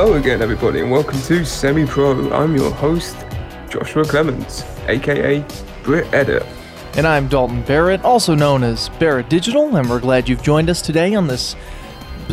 [0.00, 2.32] Hello again, everybody, and welcome to Semi Pro.
[2.32, 3.14] I'm your host,
[3.68, 5.44] Joshua Clements, aka
[5.82, 6.42] Brit Edit.
[6.94, 10.80] And I'm Dalton Barrett, also known as Barrett Digital, and we're glad you've joined us
[10.80, 11.54] today on this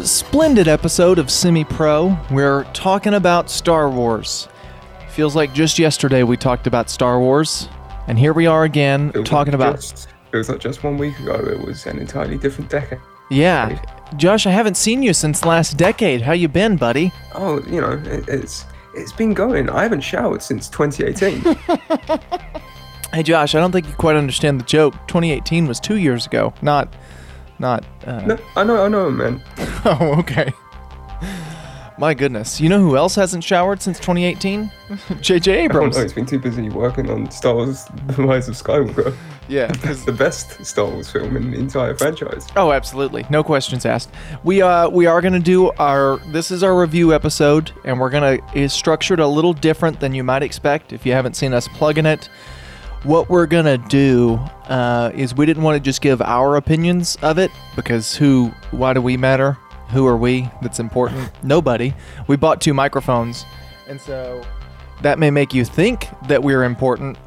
[0.02, 2.17] splendid episode of Semi Pro.
[2.31, 4.48] We're talking about Star Wars.
[5.09, 7.68] Feels like just yesterday we talked about Star Wars,
[8.07, 9.76] and here we are again talking about.
[9.76, 13.01] Just, it was not just one week ago, it was an entirely different decade.
[13.29, 13.77] Yeah,
[14.16, 16.22] Josh, I haven't seen you since last decade.
[16.22, 17.12] How you been, buddy?
[17.36, 19.70] Oh, you know, it, it's it's been going.
[19.70, 21.55] I haven't showered since 2018.
[23.13, 24.94] Hey, Josh, I don't think you quite understand the joke.
[25.08, 26.94] 2018 was two years ago, not,
[27.58, 27.85] not.
[28.05, 29.41] Uh, no, I know, I know, man.
[29.85, 30.52] Oh, okay.
[31.99, 32.62] My goodness.
[32.62, 34.71] You know who else hasn't showered since 2018?
[35.21, 35.63] J.J.
[35.63, 35.95] Abrams.
[35.98, 39.15] know, he's been too busy working on Star Wars The Rise of Skywalker.
[39.48, 42.45] Yeah, It's 'cause- the best Star Wars film in the entire franchise.
[42.55, 43.26] Oh, absolutely.
[43.31, 44.12] No questions asked.
[44.43, 48.11] We uh we are going to do our this is our review episode and we're
[48.11, 51.51] going to is structured a little different than you might expect if you haven't seen
[51.54, 52.29] us plugging it.
[53.04, 54.35] What we're going to do
[54.67, 58.93] uh, is we didn't want to just give our opinions of it because who why
[58.93, 59.57] do we matter?
[59.90, 60.49] Who are we?
[60.62, 61.32] That's important.
[61.43, 61.93] Nobody.
[62.27, 63.46] We bought two microphones.
[63.88, 64.44] And so
[65.02, 67.18] that may make you think that we're important,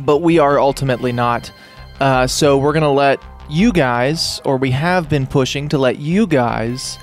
[0.00, 1.52] but we are ultimately not.
[2.00, 6.26] Uh, so we're gonna let you guys, or we have been pushing to let you
[6.26, 6.98] guys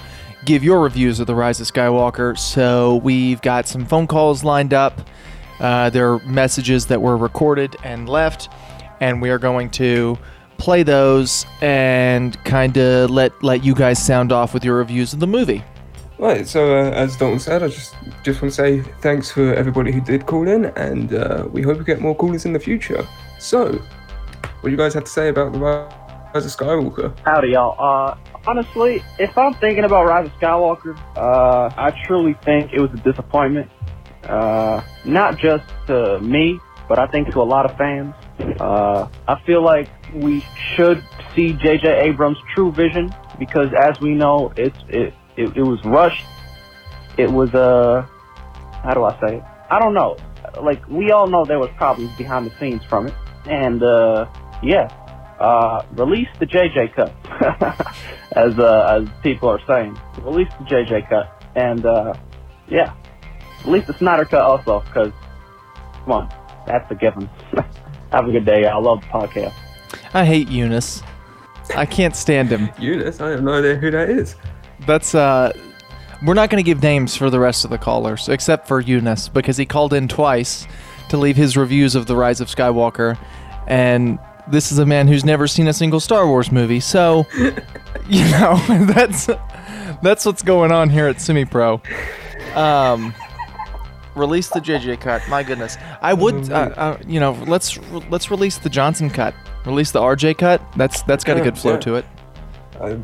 [0.46, 2.38] give your reviews of the Rise of Skywalker.
[2.38, 5.02] So we've got some phone calls lined up.
[5.60, 8.50] Uh, there are messages that were recorded and left,
[9.00, 10.18] and we are going to
[10.58, 15.20] play those and kind of let let you guys sound off with your reviews of
[15.20, 15.64] the movie.
[16.18, 17.94] Right, so uh, as Dalton said, I just
[18.24, 21.78] just want to say thanks for everybody who did call in, and uh, we hope
[21.78, 23.06] we get more callers in the future.
[23.38, 27.18] So, what do you guys have to say about the Rise of Skywalker?
[27.26, 27.76] Howdy, y'all.
[27.78, 28.16] Uh,
[28.48, 33.04] honestly, if I'm thinking about Rise of Skywalker, uh, I truly think it was a
[33.04, 33.70] disappointment.
[34.24, 38.16] Uh, not just to me, but I think to a lot of fans.
[38.60, 40.46] Uh, I feel like we
[40.76, 41.04] should
[41.36, 41.88] see J.J.
[41.88, 46.26] Abrams' true vision because, as we know, it's it it, it was rushed.
[47.18, 48.06] It was uh,
[48.84, 49.44] how do I say it?
[49.70, 50.18] I don't know.
[50.62, 53.14] Like we all know there was problems behind the scenes from it,
[53.46, 54.28] and uh,
[54.62, 54.88] yeah,
[55.40, 57.14] uh, release the JJ cut,
[58.34, 59.98] as uh, as people are saying.
[60.22, 62.14] Release the JJ cut, and uh,
[62.68, 62.94] yeah,
[63.66, 65.12] release the Snyder cut also, because
[66.04, 66.34] come on,
[66.68, 67.30] that's a given.
[68.12, 68.66] Have a good day.
[68.66, 69.65] I love the podcast.
[70.16, 71.04] I hate Eunice.
[71.76, 72.70] I can't stand him.
[72.80, 74.38] Eunice, I have no idea who that is.
[74.88, 75.52] That's uh
[76.26, 79.28] we're not going to give names for the rest of the callers except for Eunice
[79.28, 80.68] because he called in twice
[81.10, 83.18] to leave his reviews of The Rise of Skywalker
[83.68, 84.18] and
[84.48, 86.80] this is a man who's never seen a single Star Wars movie.
[86.80, 87.26] So,
[88.08, 88.56] you know,
[88.94, 89.28] that's
[90.02, 91.82] that's what's going on here at Semi Pro.
[92.54, 93.14] Um
[94.16, 95.28] release the JJ cut.
[95.28, 95.76] My goodness.
[96.02, 97.78] I would uh, uh, you know, let's
[98.10, 99.36] let's release the Johnson cut.
[99.66, 100.62] Release the RJ cut.
[100.76, 101.80] That's that's got a good flow yeah.
[101.80, 102.06] to it.
[102.82, 103.00] I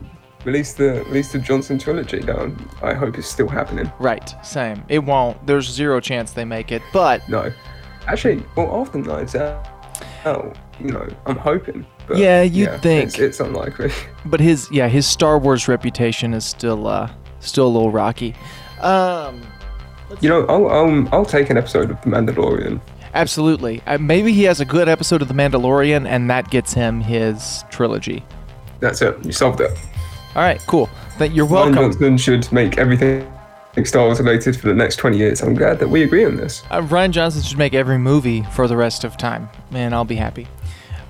[0.46, 2.70] released the released the Johnson trilogy down.
[2.82, 3.92] I hope it's still happening.
[4.00, 4.84] Right, same.
[4.88, 5.46] It won't.
[5.48, 7.52] There's zero chance they make it, but No,
[8.08, 9.68] actually, well, after Knives Out,
[10.26, 11.86] oh, you know, I'm hoping.
[12.08, 13.10] But Yeah, you'd think.
[13.10, 13.92] it's, it's unlikely.
[14.26, 18.36] but his yeah his Star Wars reputation is still uh still a little rocky.
[18.82, 19.42] Um,
[20.20, 22.82] You know, I'll um, I'll take an episode of The Mandalorian.
[23.14, 23.82] Absolutely.
[23.86, 27.64] Uh, maybe he has a good episode of The Mandalorian, and that gets him his
[27.70, 28.24] trilogy.
[28.80, 29.24] That's it.
[29.26, 29.72] You solved it.
[30.36, 30.90] All right, cool.
[31.20, 31.76] That you're welcome.
[31.76, 31.92] Rian.
[31.92, 33.28] Johnson should make everything
[33.84, 35.42] Star Wars related for the next 20 years.
[35.42, 36.64] I'm glad that we agree on this.
[36.72, 40.16] Uh, Rian Johnson should make every movie for the rest of time, and I'll be
[40.16, 40.48] happy.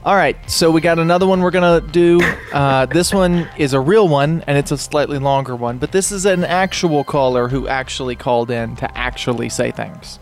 [0.04, 2.20] All right, so we got another one we're gonna do.
[2.52, 5.78] Uh, this one is a real one, and it's a slightly longer one.
[5.78, 10.20] But this is an actual caller who actually called in to actually say things.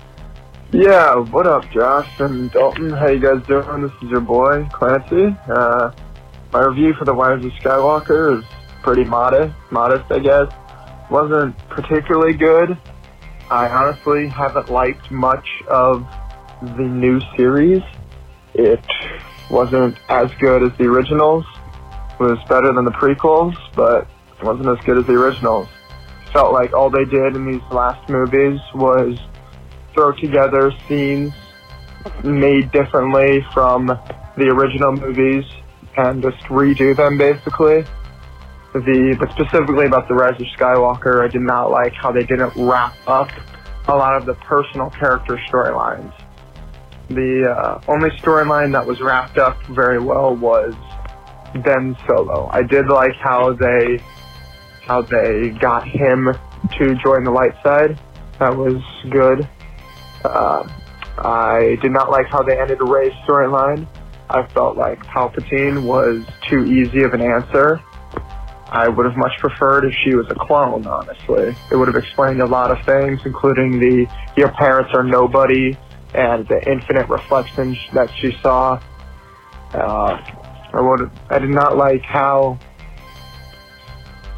[0.71, 2.91] Yeah, what up, Josh and Dalton?
[2.91, 3.81] How you guys doing?
[3.81, 5.35] This is your boy Clancy.
[5.49, 5.91] Uh,
[6.53, 8.45] my review for The Rise of Skywalker is
[8.83, 9.55] pretty modest.
[9.71, 10.53] Modest, I guess.
[11.09, 12.77] Wasn't particularly good.
[13.49, 16.05] I honestly haven't liked much of
[16.61, 17.81] the new series.
[18.53, 18.85] It
[19.49, 21.45] wasn't as good as the originals.
[22.11, 24.07] It was better than the prequels, but
[24.37, 25.67] it wasn't as good as the originals.
[26.31, 29.17] Felt like all they did in these last movies was
[29.99, 31.33] throw together scenes
[32.23, 33.87] made differently from
[34.37, 35.43] the original movies
[35.97, 37.83] and just redo them basically.
[38.71, 42.53] The but specifically about the Rise of Skywalker, I did not like how they didn't
[42.55, 43.29] wrap up
[43.89, 46.13] a lot of the personal character storylines.
[47.09, 50.75] The uh, only storyline that was wrapped up very well was
[51.65, 52.47] Ben Solo.
[52.53, 53.97] I did like how they
[54.81, 56.29] how they got him
[56.77, 57.99] to join the light side.
[58.39, 59.45] That was good.
[60.23, 60.67] Uh,
[61.17, 63.87] I did not like how they ended Rey's storyline.
[64.29, 67.81] I felt like Palpatine was too easy of an answer.
[68.71, 71.55] I would have much preferred if she was a clone, honestly.
[71.71, 74.07] It would have explained a lot of things, including the
[74.37, 75.75] your parents are nobody
[76.13, 78.79] and the infinite reflections that she saw.
[79.73, 80.21] Uh,
[80.73, 82.59] I would I did not like how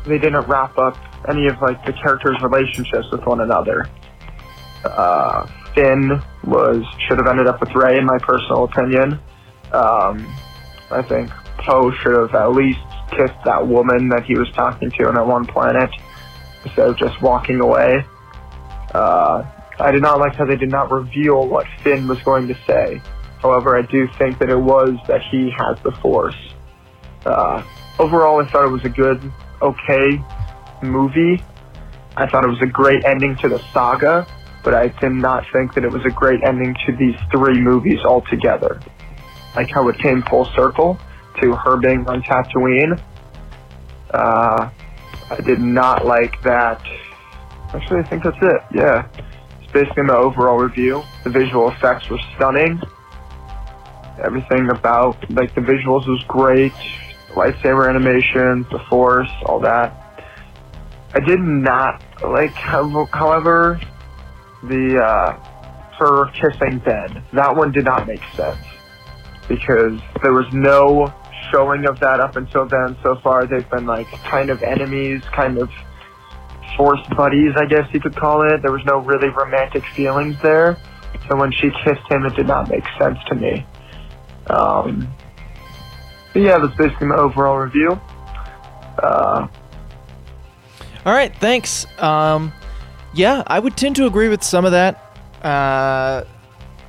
[0.06, 0.98] they didn't wrap up
[1.30, 3.90] any of like the characters' relationships with one another.
[4.86, 9.20] Uh, Finn was should have ended up with Rey, in my personal opinion.
[9.72, 10.34] Um,
[10.90, 11.30] I think
[11.60, 12.80] Poe should have at least
[13.12, 15.90] kissed that woman that he was talking to on that one planet
[16.66, 18.04] instead of just walking away.
[18.94, 19.44] Uh,
[19.80, 23.02] I did not like how they did not reveal what Finn was going to say.
[23.42, 26.36] However, I do think that it was that he has the Force.
[27.26, 27.64] Uh,
[27.98, 29.20] overall, I thought it was a good,
[29.62, 30.24] okay
[30.84, 31.44] movie.
[32.16, 34.28] I thought it was a great ending to the saga,
[34.64, 38.00] but I did not think that it was a great ending to these three movies
[38.06, 38.80] altogether.
[39.56, 41.00] Like how it came full circle
[41.42, 43.02] to her being on Tatooine.
[44.14, 44.70] Uh,
[45.30, 46.82] I did not like that.
[47.74, 48.62] Actually, I think that's it.
[48.74, 49.08] Yeah.
[49.62, 51.04] It's basically my overall review.
[51.24, 52.82] The visual effects were stunning.
[54.24, 56.74] Everything about, like, the visuals was great.
[57.30, 59.98] Lightsaber animations, the Force, all that.
[61.14, 63.80] I did not like, however,
[64.64, 65.40] the, uh,
[66.00, 67.24] her kissing Ben.
[67.34, 68.66] That one did not make sense
[69.48, 71.14] because there was no
[71.52, 72.98] showing of that up until then.
[73.04, 75.70] So far, they've been like kind of enemies, kind of
[76.78, 78.62] forced buddies, I guess you could call it.
[78.62, 80.78] There was no really romantic feelings there.
[81.28, 83.66] So when she kissed him, it did not make sense to me.
[84.48, 85.14] Um,
[86.34, 88.00] but yeah, that's basically my overall review.
[89.02, 89.48] Uh,
[91.06, 91.86] All right, thanks.
[92.02, 92.54] Um,
[93.14, 94.96] yeah, I would tend to agree with some of that.
[95.44, 96.24] Uh,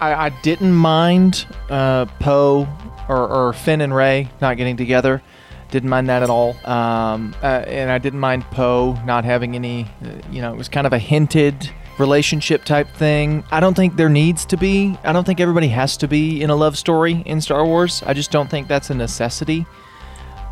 [0.01, 2.69] I, I didn't mind uh, Poe
[3.09, 5.23] or, or Finn and Rey not getting together.
[5.71, 6.51] Didn't mind that at all.
[6.65, 10.69] Um, uh, and I didn't mind Poe not having any, uh, you know, it was
[10.69, 13.45] kind of a hinted relationship type thing.
[13.51, 14.99] I don't think there needs to be.
[15.05, 18.03] I don't think everybody has to be in a love story in Star Wars.
[18.05, 19.67] I just don't think that's a necessity.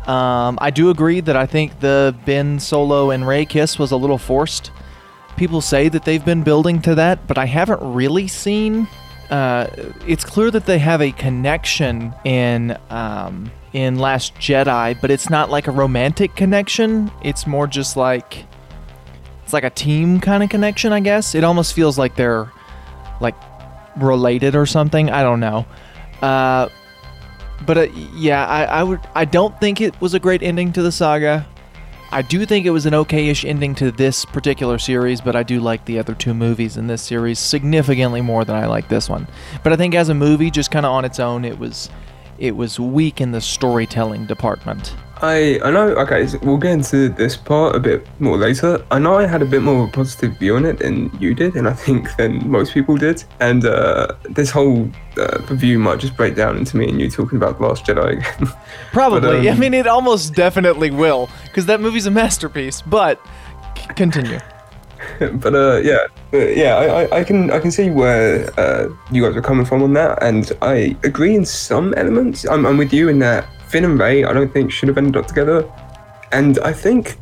[0.07, 3.97] Um, I do agree that I think the Ben Solo and Rey kiss was a
[3.97, 4.71] little forced.
[5.37, 8.87] People say that they've been building to that, but I haven't really seen.
[9.29, 9.67] Uh,
[10.07, 15.49] it's clear that they have a connection in um, in Last Jedi, but it's not
[15.49, 17.09] like a romantic connection.
[17.23, 18.45] It's more just like
[19.43, 21.33] it's like a team kind of connection, I guess.
[21.33, 22.51] It almost feels like they're
[23.19, 23.35] like
[23.97, 25.09] related or something.
[25.09, 25.65] I don't know.
[26.21, 26.69] Uh,
[27.65, 27.81] but uh,
[28.15, 28.99] yeah, I, I would.
[29.15, 31.47] I don't think it was a great ending to the saga.
[32.13, 35.61] I do think it was an okay-ish ending to this particular series, but I do
[35.61, 39.29] like the other two movies in this series significantly more than I like this one.
[39.63, 41.89] But I think as a movie, just kind of on its own, it was
[42.37, 44.93] it was weak in the storytelling department.
[45.21, 45.89] I I know.
[45.89, 48.83] Okay, so we'll get into this part a bit more later.
[48.89, 51.35] I know I had a bit more of a positive view on it than you
[51.35, 53.23] did, and I think than most people did.
[53.39, 57.37] And uh, this whole uh, review might just break down into me and you talking
[57.37, 58.53] about The Last Jedi again.
[58.91, 59.47] Probably.
[59.47, 62.81] I um, mean, it almost definitely will, because that movie's a masterpiece.
[62.81, 63.21] But
[63.77, 64.39] c- continue.
[65.33, 69.23] but uh, yeah, uh, yeah, I, I, I can I can see where uh, you
[69.23, 72.47] guys are coming from on that, and I agree in some elements.
[72.47, 75.15] I'm, I'm with you in that Finn and Rey I don't think should have ended
[75.15, 75.69] up together,
[76.33, 77.17] and I think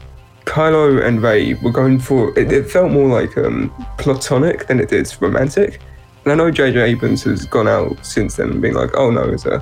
[0.46, 2.52] Kylo and Rey were going for it.
[2.52, 5.80] It felt more like um, platonic than it did romantic.
[6.24, 6.82] And I know J.J.
[6.82, 9.60] Abrams has gone out since then and been like, oh no, it's a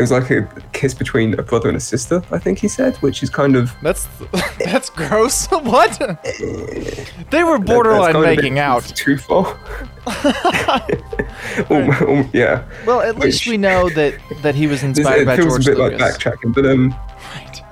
[0.00, 2.22] it was like a kiss between a brother and a sister.
[2.30, 4.08] I think he said, which is kind of That's
[4.64, 5.46] that's gross.
[5.50, 5.92] what?
[7.30, 8.82] They were borderline kind of a bit making out.
[8.96, 9.58] Too far.
[11.70, 12.64] Um, yeah.
[12.86, 15.70] Well, at least Which- we know that that he was inspired it by feels a
[15.70, 16.00] bit Lucas.
[16.00, 16.94] like backtracking, but um,
[17.34, 17.62] Right.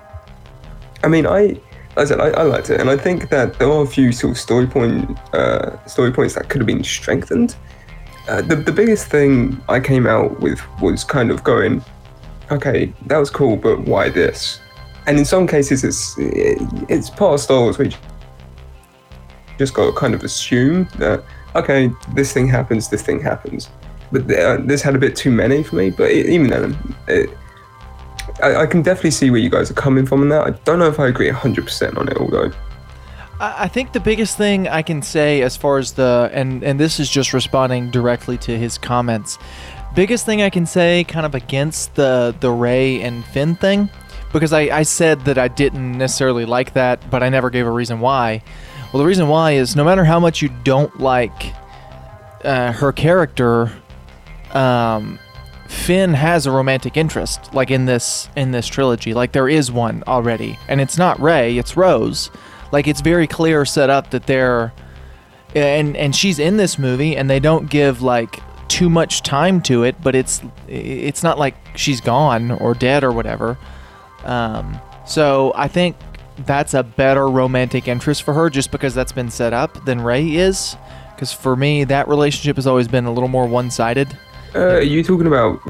[1.04, 1.58] I mean, I,
[1.97, 4.32] I said, I, I liked it, and I think that there are a few sort
[4.32, 7.56] of story point, uh, story points that could have been strengthened.
[8.28, 11.82] Uh, the the biggest thing I came out with was kind of going,
[12.50, 14.61] okay, that was cool, but why this?
[15.07, 17.90] And in some cases, it's it's part of Star Wars you
[19.59, 21.25] just got to kind of assume that
[21.57, 23.71] okay, this thing happens, this thing happens.
[24.11, 25.90] But uh, this had a bit too many for me.
[25.90, 27.31] But it, even then, it,
[28.43, 30.47] I, I can definitely see where you guys are coming from on that.
[30.47, 32.50] I don't know if I agree 100% on it, although.
[33.40, 36.99] I think the biggest thing I can say as far as the and and this
[36.99, 39.38] is just responding directly to his comments.
[39.99, 43.90] Biggest thing I can say kind of against the the Rey and Finn thing
[44.33, 47.71] because I, I said that I didn't necessarily like that, but I never gave a
[47.73, 48.45] reason why,
[48.93, 51.52] Well, the reason why is no matter how much you don't like
[52.45, 53.73] uh, her character,
[54.52, 55.19] um,
[55.67, 59.14] Finn has a romantic interest, like in this in this trilogy.
[59.14, 62.31] Like there is one already, and it's not Rey, it's Rose.
[62.71, 64.73] Like it's very clear set up that they're,
[65.57, 69.82] and and she's in this movie, and they don't give like too much time to
[69.82, 73.58] it, but it's it's not like she's gone or dead or whatever.
[74.25, 75.96] Um, so I think
[76.46, 80.37] that's a better romantic interest for her just because that's been set up than Rey
[80.37, 80.76] is.
[81.14, 84.16] Because for me, that relationship has always been a little more one-sided.
[84.54, 85.60] Uh, are you talking about?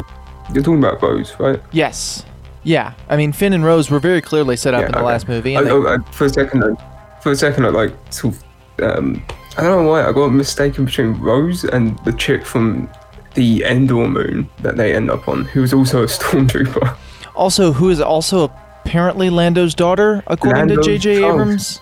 [0.53, 1.61] You're talking about Rose, right?
[1.73, 2.25] Yes.
[2.65, 2.93] Yeah.
[3.09, 5.07] I mean, Finn and Rose were very clearly set up Yeah, in the okay.
[5.07, 5.57] last movie.
[5.57, 8.35] I, they, I, for a second, I, for a second, I like sort
[8.79, 9.23] of, um,
[9.59, 12.89] I don't know why I got mistaken between Rose and the chick from
[13.35, 16.97] the Endor moon that they end up on, who was also a stormtrooper.
[17.35, 18.53] also, who is also
[18.85, 21.21] apparently Lando's daughter, according Lando's to J.J.
[21.21, 21.49] child.
[21.49, 21.79] Which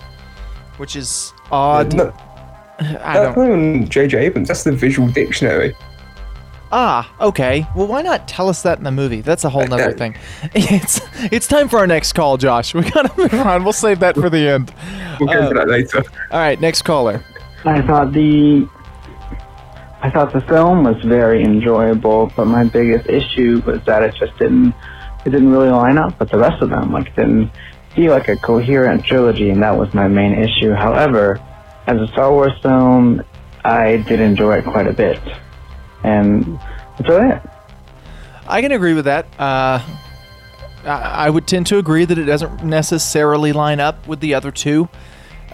[0.79, 1.95] which is odd.
[1.95, 2.13] No,
[3.03, 3.89] I don't.
[3.89, 4.19] J.J.
[4.27, 4.49] Abrams.
[4.49, 5.75] That's the visual dictionary.
[6.73, 7.67] Ah, okay.
[7.77, 9.21] Well, why not tell us that in the movie?
[9.21, 10.17] That's a whole nother thing.
[10.55, 11.01] It's
[11.33, 12.75] it's time for our next call, Josh.
[12.75, 13.65] We gotta move on.
[13.65, 14.75] We'll save that for the end.
[15.21, 16.03] We'll get Uh, to that later.
[16.31, 17.23] All right, next caller.
[17.65, 18.69] I thought the
[20.03, 24.37] I thought the film was very enjoyable, but my biggest issue was that it just
[24.39, 24.75] didn't
[25.25, 26.93] it didn't really line up with the rest of them.
[26.93, 27.51] Like it didn't
[27.95, 30.73] feel like a coherent trilogy, and that was my main issue.
[30.73, 31.41] However,
[31.87, 33.23] as a Star Wars film,
[33.65, 35.21] I did enjoy it quite a bit,
[36.05, 36.59] and
[36.97, 37.43] that's really it.
[38.47, 39.27] I can agree with that.
[39.39, 39.85] Uh,
[40.85, 44.89] I, would tend to agree that it doesn't necessarily line up with the other two.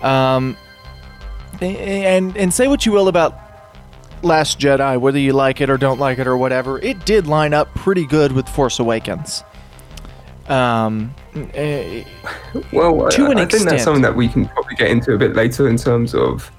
[0.02, 0.58] Um,
[1.62, 3.38] and and say what you will about
[4.22, 7.52] Last Jedi, whether you like it or don't like it or whatever, it did line
[7.54, 9.42] up pretty good with Force Awakens.
[10.48, 11.14] Um,
[11.54, 12.04] eh,
[12.72, 15.18] Well, to I, an I think that's something that we can probably get into a
[15.18, 16.50] bit later in terms of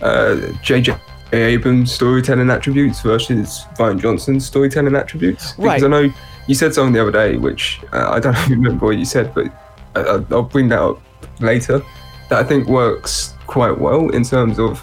[0.00, 0.96] uh, J.J.
[1.32, 5.54] Abrams' storytelling attributes versus Rian Johnson's storytelling attributes.
[5.58, 5.80] Right.
[5.80, 6.12] Because I know
[6.46, 9.46] you said something the other day, which uh, I don't remember what you said, but
[9.94, 11.00] I, I- I'll bring that up
[11.40, 11.82] later.
[12.30, 14.80] That I think works quite well in terms of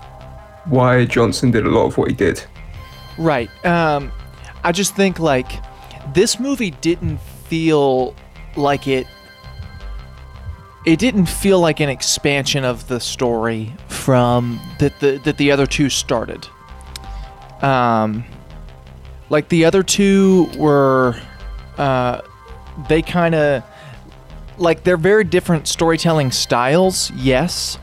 [0.65, 2.43] why Johnson did a lot of what he did.
[3.17, 3.49] Right.
[3.65, 4.11] Um,
[4.63, 5.51] I just think like
[6.13, 8.15] this movie didn't feel
[8.55, 9.07] like it.
[10.85, 15.65] It didn't feel like an expansion of the story from that the that the other
[15.65, 16.47] two started.
[17.61, 18.25] Um,
[19.29, 21.15] like the other two were,
[21.77, 22.21] uh,
[22.89, 23.63] they kind of
[24.57, 27.11] like they're very different storytelling styles.
[27.11, 27.77] Yes,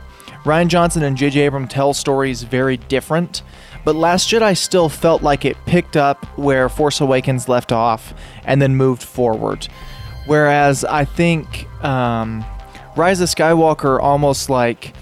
[0.44, 1.40] Rian Johnson and J.J.
[1.40, 3.42] Abrams tell stories very different,
[3.84, 8.60] but Last Jedi still felt like it picked up where Force Awakens left off and
[8.60, 9.68] then moved forward.
[10.26, 12.44] Whereas I think um,
[12.96, 14.94] Rise of Skywalker almost like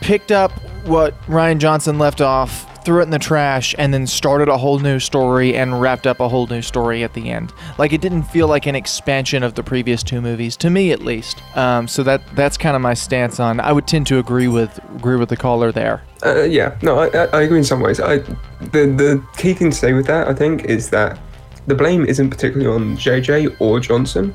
[0.00, 0.50] picked up
[0.84, 4.78] what Rian Johnson left off, threw it in the trash, and then started a whole
[4.78, 7.52] new story and wrapped up a whole new story at the end.
[7.78, 11.00] Like it didn't feel like an expansion of the previous two movies, to me at
[11.00, 11.42] least.
[11.56, 13.60] Um, so that that's kind of my stance on.
[13.60, 16.02] I would tend to agree with agree with the caller there.
[16.24, 17.98] Uh, yeah, no, I, I, agree in some ways.
[17.98, 21.18] I, the the key thing to say with that, I think, is that
[21.66, 24.34] the blame isn't particularly on JJ or Johnson.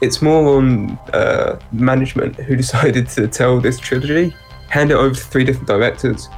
[0.00, 4.34] It's more on uh, management who decided to tell this trilogy,
[4.68, 6.28] hand it over to three different directors,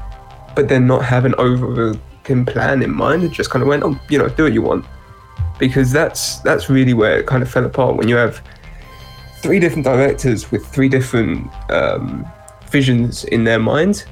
[0.54, 3.24] but then not have an overarching plan in mind.
[3.24, 4.84] It just kind of went, oh, you know, do what you want,
[5.58, 8.42] because that's that's really where it kind of fell apart when you have
[9.40, 12.26] three different directors with three different um,
[12.70, 14.04] visions in their mind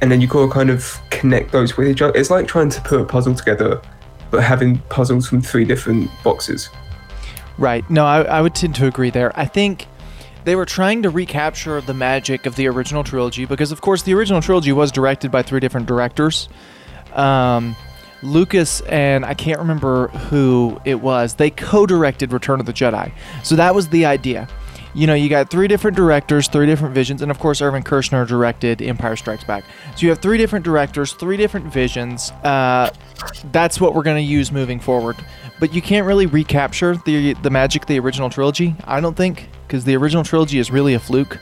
[0.00, 2.16] and then you got to kind of connect those with each other.
[2.16, 3.80] It's like trying to put a puzzle together,
[4.30, 6.68] but having puzzles from three different boxes.
[7.58, 7.88] Right.
[7.90, 9.32] No, I, I would tend to agree there.
[9.38, 9.86] I think
[10.46, 14.14] they were trying to recapture the magic of the original trilogy because, of course, the
[14.14, 16.48] original trilogy was directed by three different directors.
[17.14, 17.74] Um,
[18.22, 21.34] Lucas and I can't remember who it was.
[21.34, 23.10] They co-directed Return of the Jedi,
[23.42, 24.48] so that was the idea.
[24.94, 28.26] You know, you got three different directors, three different visions, and of course, Irvin Kershner
[28.26, 29.64] directed Empire Strikes Back.
[29.96, 32.30] So you have three different directors, three different visions.
[32.44, 32.90] Uh,
[33.50, 35.16] that's what we're going to use moving forward.
[35.58, 38.76] But you can't really recapture the the magic of the original trilogy.
[38.84, 41.38] I don't think, because the original trilogy is really a fluke.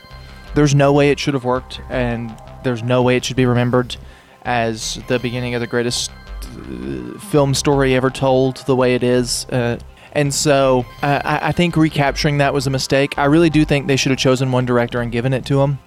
[0.53, 3.95] There's no way it should have worked, and there's no way it should be remembered
[4.43, 9.45] as the beginning of the greatest uh, film story ever told the way it is.
[9.45, 9.79] Uh,
[10.13, 13.17] and so uh, I, think recapturing that was a mistake.
[13.17, 15.77] I really do think they should have chosen one director and given it to him.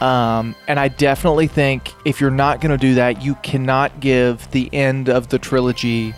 [0.00, 4.50] Um, and I definitely think if you're not going to do that, you cannot give
[4.52, 6.14] the end of the trilogy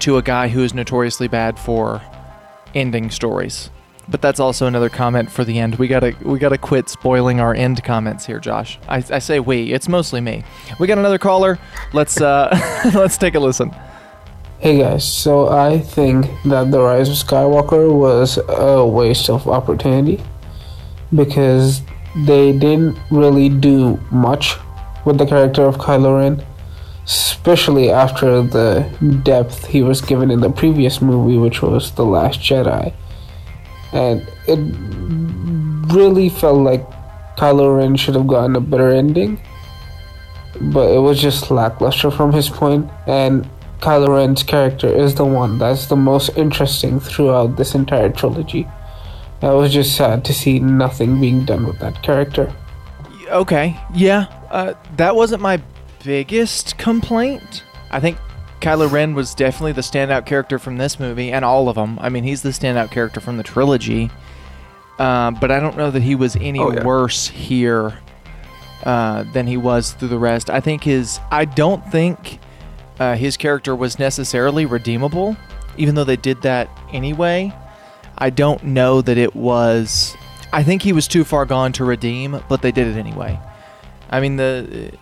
[0.00, 2.00] to a guy who is notoriously bad for
[2.74, 3.70] ending stories.
[4.08, 5.76] But that's also another comment for the end.
[5.76, 8.78] We gotta we gotta quit spoiling our end comments here, Josh.
[8.88, 9.72] I, I say we.
[9.72, 10.44] It's mostly me.
[10.78, 11.58] We got another caller.
[11.92, 12.50] Let's uh
[12.94, 13.74] let's take a listen.
[14.58, 20.22] Hey guys, so I think that The Rise of Skywalker was a waste of opportunity
[21.12, 21.82] because
[22.14, 24.56] they didn't really do much
[25.04, 26.46] with the character of Kylo Ren,
[27.04, 28.88] especially after the
[29.24, 32.94] depth he was given in the previous movie, which was The Last Jedi.
[33.92, 34.58] And it
[35.94, 36.84] really felt like
[37.36, 39.40] Kylo Ren should have gotten a better ending,
[40.60, 43.48] but it was just lackluster from his point, and
[43.80, 48.66] Kylo Ren's character is the one that's the most interesting throughout this entire trilogy.
[49.42, 52.54] I was just sad to see nothing being done with that character.
[53.28, 55.60] Okay, yeah, uh, that wasn't my
[56.04, 57.64] biggest complaint.
[57.90, 58.18] I think
[58.62, 61.98] Kylo Ren was definitely the standout character from this movie and all of them.
[62.00, 64.08] I mean, he's the standout character from the trilogy.
[64.98, 66.84] Uh, but I don't know that he was any Oh, yeah.
[66.84, 67.98] worse here
[68.84, 70.48] uh, than he was through the rest.
[70.48, 71.18] I think his.
[71.30, 72.38] I don't think
[73.00, 75.36] uh, his character was necessarily redeemable,
[75.76, 77.52] even though they did that anyway.
[78.18, 80.14] I don't know that it was.
[80.52, 83.40] I think he was too far gone to redeem, but they did it anyway.
[84.10, 84.92] I mean, the.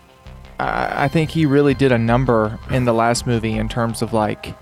[0.60, 4.54] I, think he really did a number in the last movie in terms of like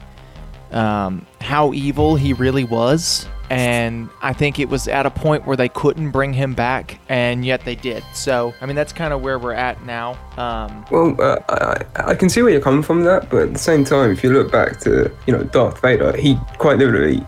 [0.71, 3.27] um, how evil he really was.
[3.51, 7.47] And I think it was at a point where they couldn't bring him back, and
[7.47, 8.05] yet they did.
[8.13, 10.19] So, I mean, that's kind of where we're at now.
[10.37, 13.59] Um, Well, uh, I, I can see where you're coming from that, but at the
[13.59, 17.27] same time, if you look back to you know Darth Vader, he quite literally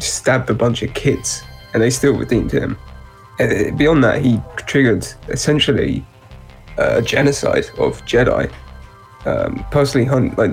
[0.00, 2.76] stabbed a bunch of kids, and they still redeemed him.
[3.38, 6.04] And uh, beyond that, he triggered essentially
[6.78, 8.52] a genocide of Jedi.
[9.24, 10.52] Um, personally, hun- like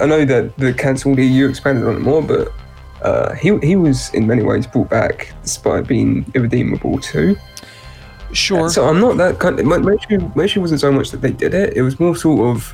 [0.00, 2.52] I know that the cancelled EU expanded on it more, but
[3.02, 7.36] uh, he he was in many ways brought back despite being irredeemable too.
[8.32, 8.70] sure.
[8.70, 9.58] So I'm not that kind.
[9.58, 11.76] Of, my, my issue, my issue wasn't so much that they did it.
[11.76, 12.72] It was more sort of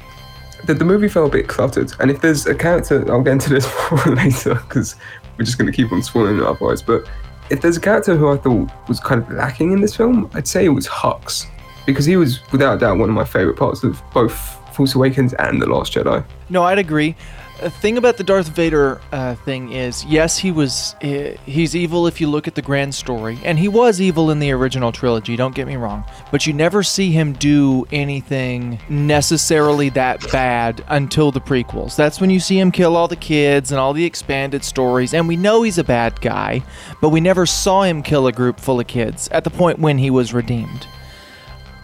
[0.67, 1.93] that the movie felt a bit cluttered.
[2.01, 4.97] And if there's a character, I'll get into this more later because
[5.39, 6.83] we're just going to keep on spoiling it otherwise.
[6.83, 7.09] But
[7.51, 10.47] if there's a character who I thought was kind of lacking in this film, I'd
[10.47, 11.47] say it was Hux
[11.87, 14.35] because he was without doubt one of my favorite parts of both
[14.75, 16.25] Force Awakens and The Last Jedi.
[16.49, 17.17] No, I'd agree.
[17.61, 22.07] The thing about the Darth Vader uh, thing is, yes, he was uh, he's evil
[22.07, 25.37] if you look at the grand story, and he was evil in the original trilogy.
[25.37, 31.31] Don't get me wrong, but you never see him do anything necessarily that bad until
[31.31, 31.97] the prequels.
[31.97, 35.29] That's when you see him kill all the kids and all the expanded stories, and
[35.29, 36.63] we know he's a bad guy,
[37.03, 39.99] but we never saw him kill a group full of kids at the point when
[39.99, 40.87] he was redeemed.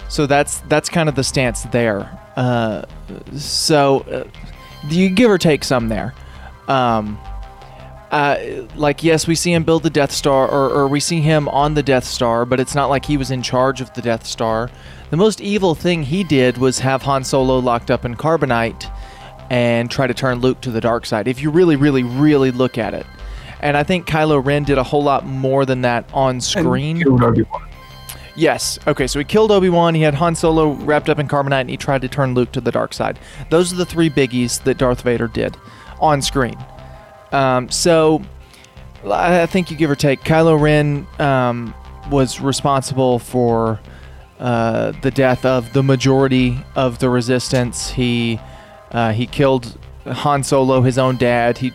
[0.09, 2.19] So that's that's kind of the stance there.
[2.37, 2.83] Uh,
[3.35, 4.25] so uh,
[4.89, 6.15] you give or take some there.
[6.69, 7.19] Um,
[8.11, 8.39] uh,
[8.77, 11.75] like yes, we see him build the Death Star, or, or we see him on
[11.75, 14.71] the Death Star, but it's not like he was in charge of the Death Star.
[15.11, 18.91] The most evil thing he did was have Han Solo locked up in carbonite
[19.51, 21.29] and try to turn Luke to the dark side.
[21.29, 23.07] If you really, really, really look at it,
[23.61, 26.97] and I think Kylo Ren did a whole lot more than that on screen.
[26.97, 27.69] And killed Obi-Wan.
[28.37, 28.79] Yes.
[28.87, 31.71] Okay, so he killed Obi Wan, he had Han Solo wrapped up in carbonite, and
[31.71, 33.19] he tried to turn Luke to the dark side.
[33.51, 35.57] Those are the three biggies that Darth Vader did
[36.01, 36.57] on screen.
[37.33, 38.23] Um, so
[39.11, 40.21] I think you give or take.
[40.23, 41.75] Kylo Ren um,
[42.11, 43.81] was responsible for
[44.39, 47.91] uh, the death of the majority of the Resistance.
[47.91, 48.39] He
[48.93, 51.59] uh, he killed Han Solo, his own dad.
[51.59, 51.73] He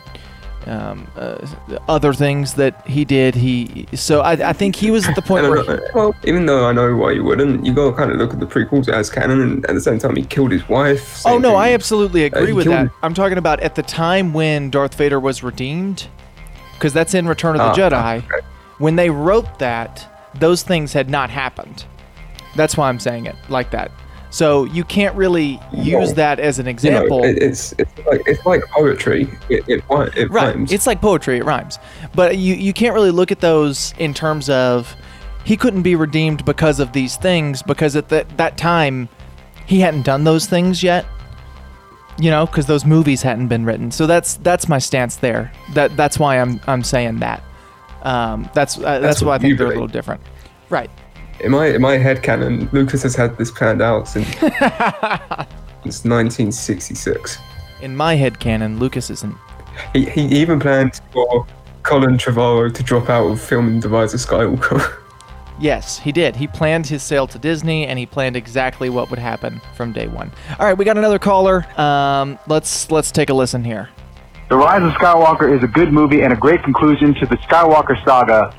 [0.68, 1.46] um, uh,
[1.90, 3.36] other things that he did.
[3.36, 5.80] He so I, I think he was at the point where know.
[5.94, 8.40] Well, even though I know why you wouldn't, you got to kind of look at
[8.40, 11.26] the prequels as canon, and at the same time, he killed his wife.
[11.26, 11.58] Oh no, thing.
[11.58, 12.90] I absolutely agree he with that.
[13.04, 16.08] I'm talking about at the time when Darth Vader was redeemed,
[16.74, 18.18] because that's in Return of the Ah, Jedi.
[18.18, 18.48] okay.
[18.78, 21.86] When they wrote that, those things had not happened.
[22.56, 23.92] That's why I'm saying it like that.
[24.32, 26.16] So you can't really use No.
[26.16, 27.24] that as an example.
[27.24, 29.30] it, it's it's like it's like poetry.
[29.50, 29.84] It it,
[30.16, 30.30] it right.
[30.30, 30.72] rhymes.
[30.72, 31.78] It's like poetry, it rhymes.
[32.16, 34.96] But you, you can't really look at those in terms of
[35.44, 39.10] he couldn't be redeemed because of these things, because at that, that time
[39.66, 41.06] he hadn't done those things yet.
[42.18, 43.92] You know, because those movies hadn't been written.
[43.92, 45.52] So that's that's my stance there.
[45.74, 47.44] That that's why I'm I'm saying that.
[48.04, 50.22] Um, that's uh, that's, what why I think they're a little different.
[50.70, 50.90] Right.
[51.44, 54.28] In my in my head canon, Lucas has had this planned out since
[55.84, 57.38] since 1966.
[57.82, 59.36] In my head canon, Lucas isn't.
[59.94, 61.46] He, he even planned for
[61.84, 64.98] Colin Trevorrow to drop out of filming The Rise of Skywalker.
[65.60, 66.36] Yes, he did.
[66.36, 70.08] He planned his sale to Disney, and he planned exactly what would happen from day
[70.08, 70.32] one.
[70.58, 71.68] All right, we got another caller.
[71.80, 73.90] Um, let's let's take a listen here.
[74.50, 78.04] The Rise of Skywalker is a good movie and a great conclusion to the Skywalker
[78.04, 78.56] saga.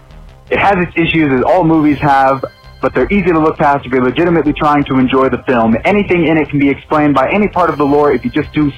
[0.48, 2.44] It has its issues as all movies have,
[2.82, 5.74] but they're easy to look past if you're legitimately trying to enjoy the film.
[5.84, 8.52] Anything in it can be explained by any part of the lore if you just
[8.52, 8.70] do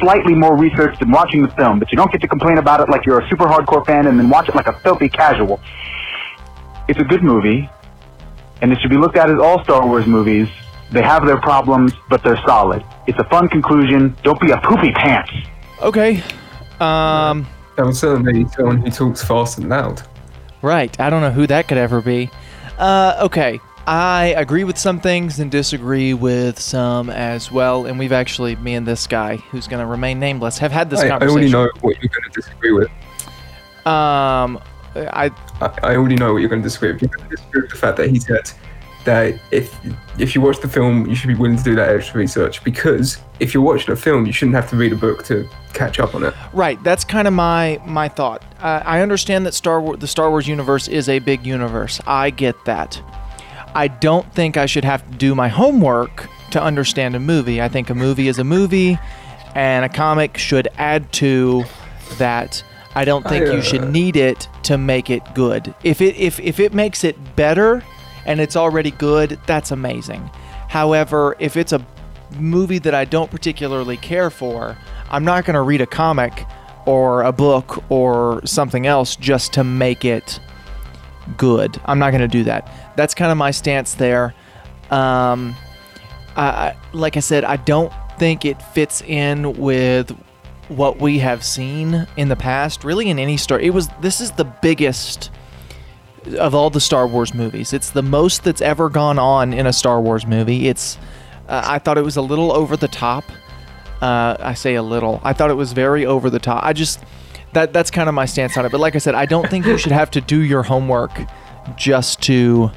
[0.00, 2.88] slightly more research than watching the film, but you don't get to complain about it
[2.88, 5.60] like you're a super hardcore fan and then watch it like a filthy casual.
[6.88, 7.68] It's a good movie,
[8.62, 10.48] and it should be looked at as all Star Wars movies.
[10.90, 12.82] They have their problems, but they're solid.
[13.06, 14.16] It's a fun conclusion.
[14.22, 15.30] Don't be a poopy pants.
[15.80, 16.22] Okay.
[16.80, 20.02] Um, That was certainly someone who talks fast and loud.
[20.62, 20.98] right.
[21.00, 22.30] I don't know who that could ever be.
[22.82, 23.60] Uh, okay.
[23.86, 27.86] I agree with some things and disagree with some as well.
[27.86, 31.00] And we've actually, me and this guy, who's going to remain nameless, have had this
[31.00, 32.88] I, I already know what you're going to disagree with.
[33.86, 34.60] Um,
[34.94, 37.02] I I, I already know what you're going to disagree with.
[37.02, 38.50] You're going to disagree with the fact that he said
[39.04, 39.78] that if
[40.18, 43.18] if you watch the film, you should be willing to do that extra research because
[43.42, 46.14] if you're watching a film, you shouldn't have to read a book to catch up
[46.14, 46.32] on it.
[46.52, 48.42] Right, that's kind of my my thought.
[48.60, 52.00] Uh, I understand that Star Wars, the Star Wars universe is a big universe.
[52.06, 53.02] I get that.
[53.74, 57.60] I don't think I should have to do my homework to understand a movie.
[57.60, 58.96] I think a movie is a movie,
[59.56, 61.64] and a comic should add to
[62.18, 62.62] that.
[62.94, 65.74] I don't think I, you should uh, need it to make it good.
[65.82, 67.82] If it if if it makes it better,
[68.24, 70.30] and it's already good, that's amazing.
[70.68, 71.80] However, if it's a
[72.38, 74.76] movie that I don't particularly care for,
[75.10, 76.46] I'm not going to read a comic
[76.86, 80.40] or a book or something else just to make it
[81.36, 81.80] good.
[81.84, 82.70] I'm not going to do that.
[82.96, 84.34] That's kind of my stance there.
[84.90, 85.54] Um,
[86.36, 90.10] I, like I said, I don't think it fits in with
[90.68, 93.66] what we have seen in the past, really in any story.
[93.66, 95.30] It was this is the biggest
[96.38, 97.72] of all the Star Wars movies.
[97.72, 100.68] It's the most that's ever gone on in a Star Wars movie.
[100.68, 100.98] It's
[101.48, 103.24] uh, I thought it was a little over the top.
[104.00, 105.20] Uh, I say a little.
[105.22, 106.64] I thought it was very over the top.
[106.64, 107.00] I just
[107.52, 108.72] that that's kind of my stance on it.
[108.72, 111.12] But like I said, I don't think you should have to do your homework
[111.76, 112.70] just to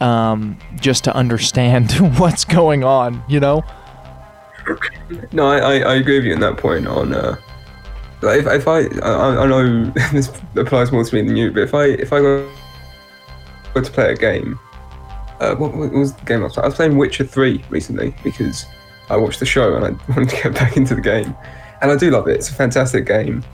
[0.00, 3.22] um, just to understand what's going on.
[3.28, 3.64] You know?
[5.32, 6.86] No, I, I, agree with you on that point.
[6.86, 7.36] On uh,
[8.20, 11.62] like if, if I, I I know this applies more to me than you, but
[11.62, 12.48] if I if I go
[13.74, 14.58] to play a game,
[15.42, 16.64] uh, what, was the game I was playing?
[16.64, 18.64] I was playing Witcher Three recently because
[19.10, 21.36] I watched the show and I wanted to get back into the game,
[21.80, 22.36] and I do love it.
[22.36, 23.44] It's a fantastic game.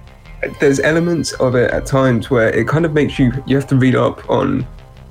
[0.60, 3.76] There's elements of it at times where it kind of makes you you have to
[3.76, 4.66] read up on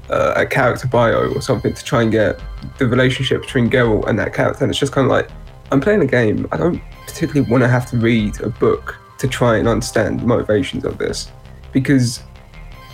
[0.10, 2.40] uh, a character bio or something to try and get
[2.78, 5.30] the relationship between Geralt and that character, and it's just kind of like
[5.72, 6.48] I'm playing a game.
[6.52, 10.28] I don't particularly want to have to read a book to try and understand the
[10.28, 11.32] motivations of this.
[11.74, 12.22] Because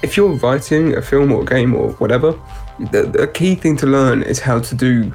[0.02, 2.40] if you're writing a film or a game or whatever,
[2.80, 5.14] the, the key thing to learn is how to do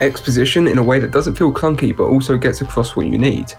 [0.00, 3.52] exposition in a way that doesn't feel clunky but also gets across what you need.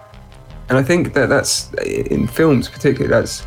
[0.70, 3.46] And I think that that's, in films particularly, that's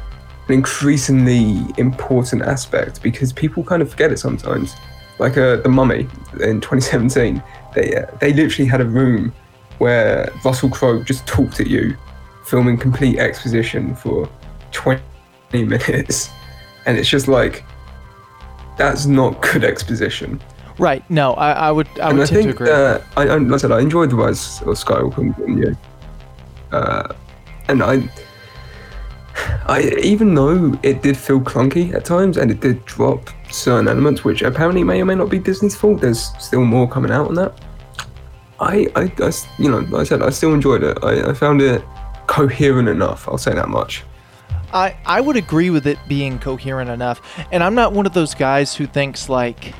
[0.49, 4.75] an increasingly important aspect because people kind of forget it sometimes.
[5.19, 6.09] Like uh, The Mummy
[6.41, 7.43] in 2017,
[7.75, 9.33] they, uh, they literally had a room
[9.79, 11.97] where Russell Crowe just talked at you,
[12.45, 14.29] filming complete exposition for
[14.73, 15.01] 20
[15.53, 16.31] minutes.
[16.87, 17.65] And it's just like,
[18.77, 20.41] that's not good exposition.
[20.79, 21.09] Right.
[21.11, 22.67] No, I, I would I and would I tend to agree.
[22.67, 25.77] that, I, I, like I said, I enjoyed The Rise of Skywalker and you.
[26.73, 27.15] Uh,
[27.69, 28.09] and I,
[29.67, 34.25] I, even though it did feel clunky at times and it did drop certain elements,
[34.25, 37.35] which apparently may or may not be Disney's fault, there's still more coming out on
[37.35, 37.61] that.
[38.59, 39.13] I, I,
[39.59, 40.99] you know, like I said, I still enjoyed it.
[41.03, 41.85] I, I found it
[42.27, 43.29] coherent enough.
[43.29, 44.05] I'll say that much.
[44.73, 47.21] I, I would agree with it being coherent enough.
[47.53, 49.75] And I'm not one of those guys who thinks like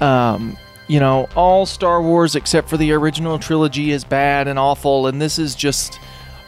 [0.00, 0.56] um
[0.88, 5.22] you know, all Star Wars except for the original trilogy is bad and awful and
[5.22, 5.98] this is just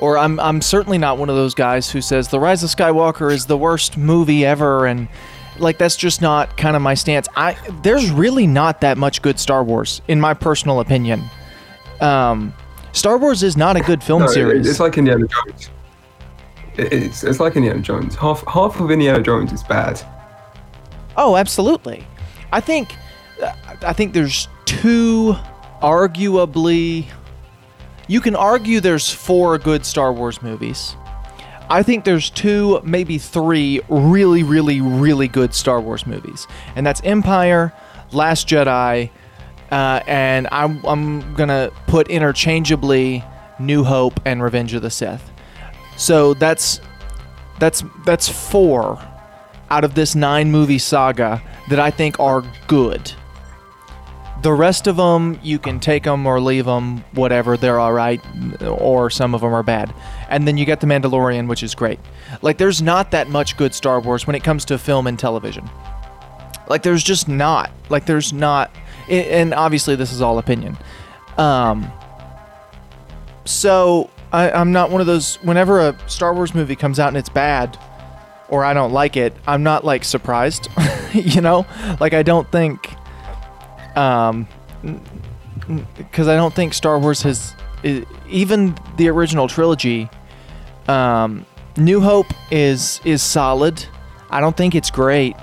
[0.01, 3.33] or I'm I'm certainly not one of those guys who says The Rise of Skywalker
[3.33, 5.09] is the worst movie ever and
[5.59, 7.29] like that's just not kind of my stance.
[7.37, 11.23] I there's really not that much good Star Wars in my personal opinion.
[12.01, 12.53] Um
[12.93, 14.69] Star Wars is not a good film No, series.
[14.69, 15.71] It's like Indiana Jones.
[16.77, 18.15] It- It's, it's like Indiana Jones.
[18.17, 20.01] Half half of Indiana Jones is bad.
[21.17, 22.07] Oh, absolutely.
[22.53, 22.95] I think
[23.83, 25.37] I think there's two
[25.83, 27.07] arguably
[28.07, 30.95] you can argue there's four good Star Wars movies.
[31.71, 36.47] I think there's two, maybe three really really really good Star Wars movies.
[36.77, 37.73] And that's Empire,
[38.13, 39.11] Last Jedi,
[39.71, 43.25] uh, and I'm I'm to put interchangeably
[43.59, 45.31] New Hope and Revenge of the Sith.
[45.97, 46.81] So that's
[47.59, 49.01] that's that's four
[49.71, 53.13] out of this nine movie saga that I think are good.
[54.43, 57.57] The rest of them, you can take them or leave them, whatever.
[57.57, 58.21] They're all right,
[58.61, 59.95] or some of them are bad.
[60.29, 61.99] And then you get The Mandalorian, which is great.
[62.43, 65.71] Like, there's not that much good Star Wars when it comes to film and television.
[66.69, 67.71] Like, there's just not.
[67.89, 68.71] Like, there's not.
[69.09, 70.77] And obviously, this is all opinion.
[71.39, 71.91] Um,
[73.47, 75.37] so, I, I'm not one of those.
[75.37, 77.79] Whenever a Star Wars movie comes out and it's bad,
[78.49, 80.68] or I don't like it, I'm not like surprised.
[81.14, 81.64] you know?
[82.01, 82.92] Like, I don't think
[83.97, 84.49] um,
[85.97, 87.55] because I don't think Star Wars has
[88.29, 90.11] even the original trilogy.
[90.88, 93.85] Um, New Hope is is solid.
[94.31, 95.37] I don't think it's great,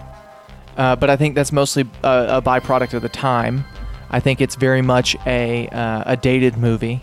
[0.76, 3.64] uh, but I think that's mostly a, a, byproduct of the time.
[4.10, 7.02] I think it's very much a uh, a dated movie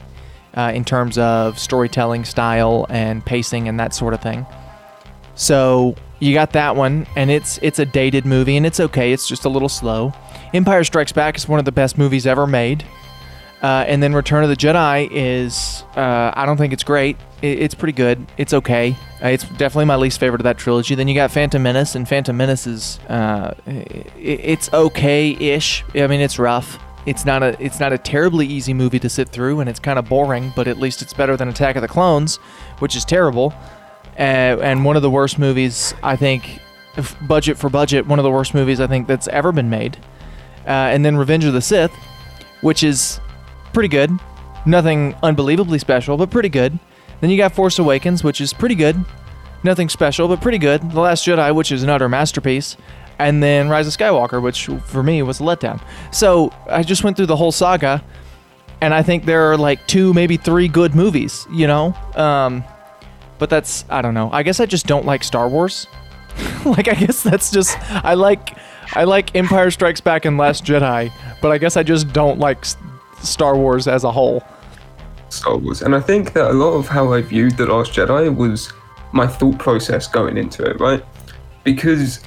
[0.54, 4.46] uh, in terms of storytelling style and pacing and that sort of thing.
[5.34, 9.12] So you got that one, and it's it's a dated movie, and it's okay.
[9.12, 10.12] It's just a little slow.
[10.52, 12.84] Empire Strikes Back is one of the best movies ever made.
[13.60, 17.16] Uh, and then Return of the Jedi is, uh, I don't think it's great.
[17.42, 18.24] It, it's pretty good.
[18.36, 18.96] It's okay.
[19.20, 20.94] Uh, it's definitely my least favorite of that trilogy.
[20.94, 25.84] Then you got Phantom Menace, and Phantom Menace is, uh, it, it's okay-ish.
[25.92, 26.78] I mean, it's rough.
[27.08, 29.98] It's not a, it's not a terribly easy movie to sit through, and it's kind
[29.98, 30.52] of boring.
[30.54, 32.36] But at least it's better than Attack of the Clones,
[32.80, 33.54] which is terrible,
[34.18, 36.60] uh, and one of the worst movies I think,
[37.26, 39.98] budget for budget, one of the worst movies I think that's ever been made
[40.68, 41.94] uh, and then Revenge of the Sith,
[42.60, 43.20] which is
[43.72, 44.10] pretty good.
[44.66, 46.78] Nothing unbelievably special, but pretty good.
[47.20, 49.02] Then you got Force Awakens, which is pretty good.
[49.64, 50.90] Nothing special, but pretty good.
[50.90, 52.76] The Last Jedi, which is an utter masterpiece.
[53.18, 55.80] And then Rise of Skywalker, which for me was a letdown.
[56.12, 58.04] So I just went through the whole saga,
[58.80, 61.94] and I think there are like two, maybe three good movies, you know?
[62.14, 62.62] Um,
[63.38, 64.30] but that's, I don't know.
[64.32, 65.86] I guess I just don't like Star Wars.
[66.64, 68.56] like, I guess that's just, I like
[68.94, 72.64] I like Empire Strikes Back and Last Jedi, but I guess I just don't like
[73.22, 74.42] Star Wars as a whole.
[75.28, 78.34] Star Wars, and I think that a lot of how I viewed the Last Jedi
[78.34, 78.72] was
[79.12, 81.04] my thought process going into it, right?
[81.64, 82.20] Because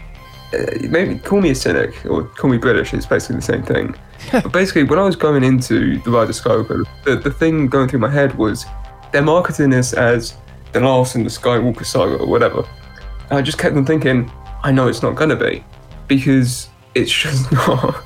[0.90, 3.96] maybe call me a cynic or call me British, it's basically the same thing.
[4.32, 7.88] but basically, when I was going into the Rise of Skywalker, the, the thing going
[7.88, 8.66] through my head was
[9.12, 10.36] they're marketing this as
[10.74, 12.64] the last in the Skywalker saga or whatever.
[13.30, 14.32] And I just kept on thinking,
[14.64, 15.64] I know it's not gonna be
[16.08, 18.04] because it's just not.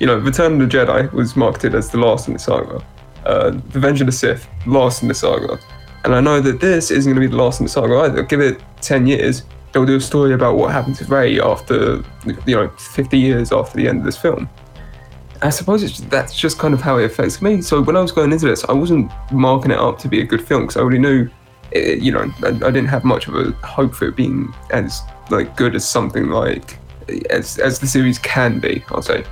[0.00, 2.84] You know, Return of the Jedi was marketed as the last in the saga.
[3.24, 5.58] Uh, Revenge of the Sith, last in the saga.
[6.04, 8.22] And I know that this isn't going to be the last in the saga either.
[8.22, 9.42] Give it 10 years,
[9.76, 12.02] they'll do a story about what happened to Rey after,
[12.46, 14.48] you know, 50 years after the end of this film.
[15.42, 17.60] I suppose that's just kind of how it affects me.
[17.60, 20.24] So when I was going into this, I wasn't marking it up to be a
[20.24, 21.28] good film because I already knew,
[21.72, 25.02] it, you know, I, I, didn't have much of a hope for it being as
[25.28, 26.78] like good as something like
[27.28, 29.26] as, as the series can be, I'll say.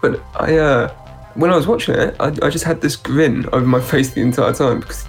[0.00, 0.94] But I, uh,
[1.34, 4.20] when I was watching it, I, I just had this grin over my face the
[4.20, 5.08] entire time because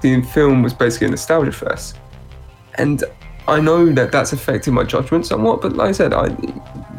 [0.00, 1.98] the film was basically a nostalgia fest.
[2.76, 3.02] And
[3.48, 6.28] I know that that's affecting my judgment somewhat, but like I said, I,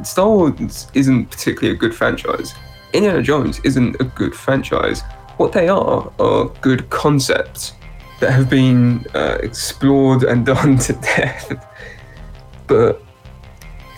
[0.04, 2.56] Star Wars isn't particularly a good franchise.
[2.92, 5.04] Indiana Jones isn't a good franchise.
[5.38, 7.74] What they are are good concepts
[8.20, 11.66] that have been uh, explored and done to death.
[12.66, 13.04] but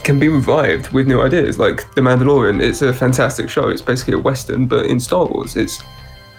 [0.04, 1.58] can be revived with new ideas.
[1.58, 3.70] Like The Mandalorian, it's a fantastic show.
[3.70, 5.82] It's basically a western, but in Star Wars, it's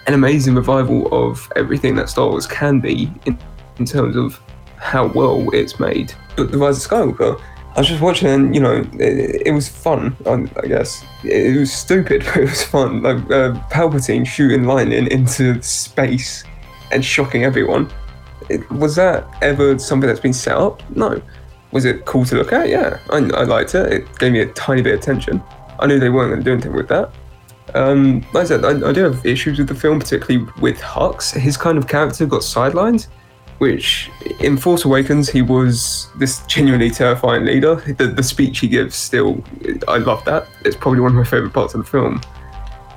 [0.05, 3.35] an amazing revival of everything that Star Wars can be in,
[3.79, 4.39] in terms of
[4.83, 6.13] how well it's made.
[6.35, 7.41] But The Rise of Skywalker,
[7.75, 10.15] I was just watching, and you know, it, it was fun.
[10.27, 13.01] I, guess it was stupid, but it was fun.
[13.01, 16.43] Like uh, Palpatine shooting lightning into space
[16.91, 17.91] and shocking everyone.
[18.49, 20.87] It, was that ever something that's been set up?
[20.95, 21.21] No
[21.73, 22.69] was it cool to look at?
[22.69, 23.91] Yeah, I, I liked it.
[23.91, 25.43] It gave me a tiny bit of tension.
[25.79, 27.11] I knew they weren't going to do anything with that.
[27.73, 31.33] Um, like I said, I, I, do have issues with the film, particularly with Hux.
[31.33, 33.07] His kind of character got sidelined,
[33.59, 37.75] which in Force Awakens, he was this genuinely terrifying leader.
[37.75, 39.43] The, the speech he gives, still,
[39.87, 40.47] I love that.
[40.65, 42.21] It's probably one of my favorite parts of the film.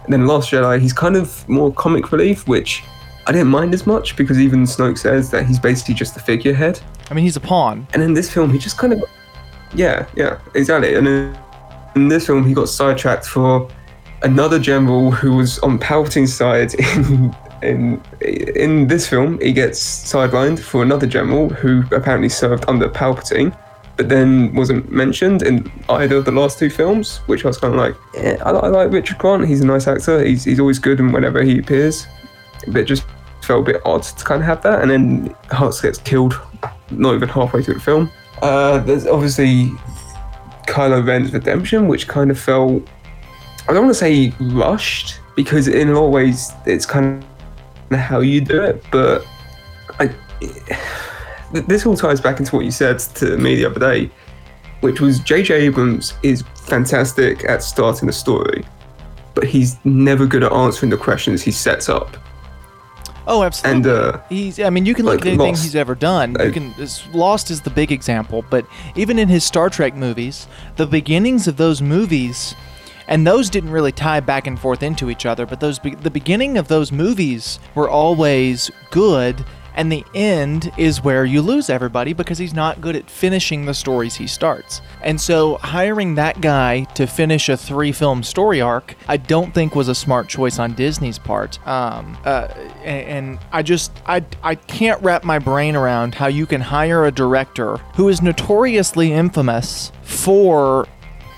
[0.05, 2.85] And then Last Jedi, he's kind of more comic relief, which
[3.27, 6.81] I didn't mind as much because even Snoke says that he's basically just a figurehead.
[7.11, 7.87] I mean, he's a pawn.
[7.92, 9.03] And in this film, he just kind of,
[9.75, 10.95] yeah, yeah, exactly.
[10.95, 11.38] And in,
[11.97, 13.69] in this film, he got sidetracked for
[14.23, 16.75] another general who was on Palpatine's side.
[16.97, 22.88] In, in in this film, he gets sidelined for another general who apparently served under
[22.88, 23.57] Palpatine,
[23.97, 27.19] but then wasn't mentioned in either of the last two films.
[27.27, 29.47] Which I was kind of like, yeah, I, I like Richard Grant.
[29.47, 30.25] He's a nice actor.
[30.25, 32.07] He's he's always good, and whenever he appears,
[32.69, 33.05] but just
[33.42, 34.83] felt a bit odd to kind of have that.
[34.83, 36.40] And then Hux gets killed
[36.90, 38.11] not even halfway through the film.
[38.42, 39.71] Uh, there's obviously
[40.66, 42.87] Kylo Ren's redemption, which kind of felt
[43.69, 47.36] I don't want to say rushed because in a lot of ways it's kind of
[47.90, 49.27] how you do it, but
[49.99, 50.11] I.
[51.53, 54.11] This all ties back into what you said to me the other day,
[54.81, 55.55] which was J.J.
[55.55, 58.64] Abrams is fantastic at starting a story,
[59.35, 62.16] but he's never good at answering the questions he sets up.
[63.29, 63.77] Oh, absolutely.
[63.77, 64.61] And, uh, he's.
[64.61, 65.64] I mean, you can look like at anything Lost.
[65.64, 66.37] he's ever done.
[66.40, 66.75] You can.
[67.12, 70.46] Lost is the big example, but even in his Star Trek movies,
[70.77, 72.55] the beginnings of those movies,
[73.09, 75.47] and those didn't really tie back and forth into each other.
[75.47, 79.45] But those, be- the beginning of those movies were always good,
[79.77, 83.75] and the end is where you lose everybody because he's not good at finishing the
[83.75, 84.81] stories he starts.
[85.03, 89.88] And so, hiring that guy to finish a three-film story arc, I don't think was
[89.88, 91.64] a smart choice on Disney's part.
[91.66, 92.49] Um, uh,
[92.85, 97.05] and, and I just, I, I can't wrap my brain around how you can hire
[97.05, 100.88] a director who is notoriously infamous for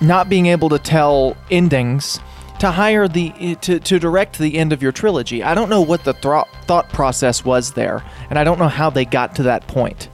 [0.01, 2.19] not being able to tell endings
[2.59, 5.43] to hire the to, to direct the end of your trilogy.
[5.43, 8.89] I don't know what the thro- thought process was there, and I don't know how
[8.89, 10.09] they got to that point.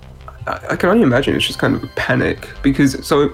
[0.48, 3.30] I, I can only imagine it's just kind of a panic because so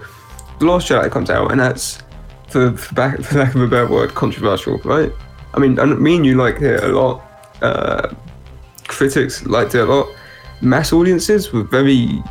[0.60, 2.02] the Last Jedi comes out and that's
[2.48, 5.12] for, for, back, for lack of a better word controversial, right?
[5.54, 7.24] I mean, I mean you like it a lot.
[7.62, 8.14] Uh,
[8.88, 10.08] critics liked it a lot.
[10.62, 12.22] Mass audiences were very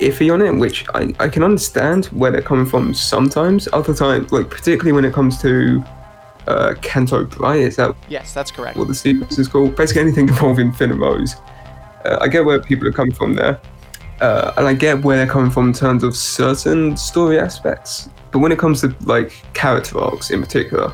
[0.00, 3.68] iffy on it, which I, I can understand where they're coming from sometimes.
[3.72, 5.82] Other times, like particularly when it comes to
[6.46, 8.76] uh, Canto Bight, is that Yes, that's correct.
[8.76, 9.74] what the sequence is called.
[9.76, 11.36] Basically, anything involving Finn and Rose.
[12.04, 13.60] Uh, I get where people are coming from there,
[14.20, 18.08] uh, and I get where they're coming from in terms of certain story aspects.
[18.32, 20.92] But when it comes to like character arcs in particular,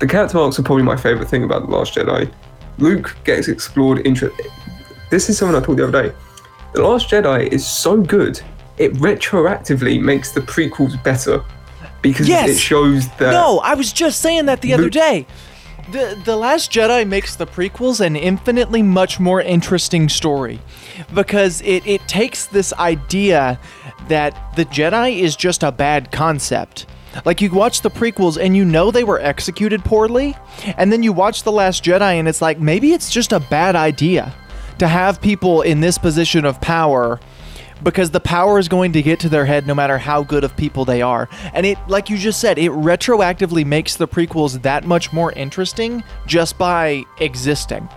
[0.00, 2.30] the character arcs are probably my favorite thing about the Last Jedi.
[2.78, 4.00] Luke gets explored.
[4.00, 4.32] Inter-
[5.10, 6.14] this is something I thought the other day.
[6.72, 8.40] The Last Jedi is so good,
[8.78, 11.44] it retroactively makes the prequels better
[12.00, 12.50] because Yes!
[12.50, 13.30] it shows that.
[13.32, 15.26] No, I was just saying that the other day.
[15.90, 20.60] The The Last Jedi makes the prequels an infinitely much more interesting story
[21.14, 23.58] because it, it takes this idea
[24.08, 26.86] that the Jedi is just a bad concept.
[27.26, 30.34] Like you watch the prequels and you know they were executed poorly,
[30.78, 33.76] and then you watch The Last Jedi and it's like maybe it's just a bad
[33.76, 34.32] idea
[34.82, 37.20] to have people in this position of power
[37.84, 40.56] because the power is going to get to their head no matter how good of
[40.56, 41.28] people they are.
[41.54, 46.02] And it, like you just said, it retroactively makes the prequels that much more interesting
[46.26, 47.88] just by existing.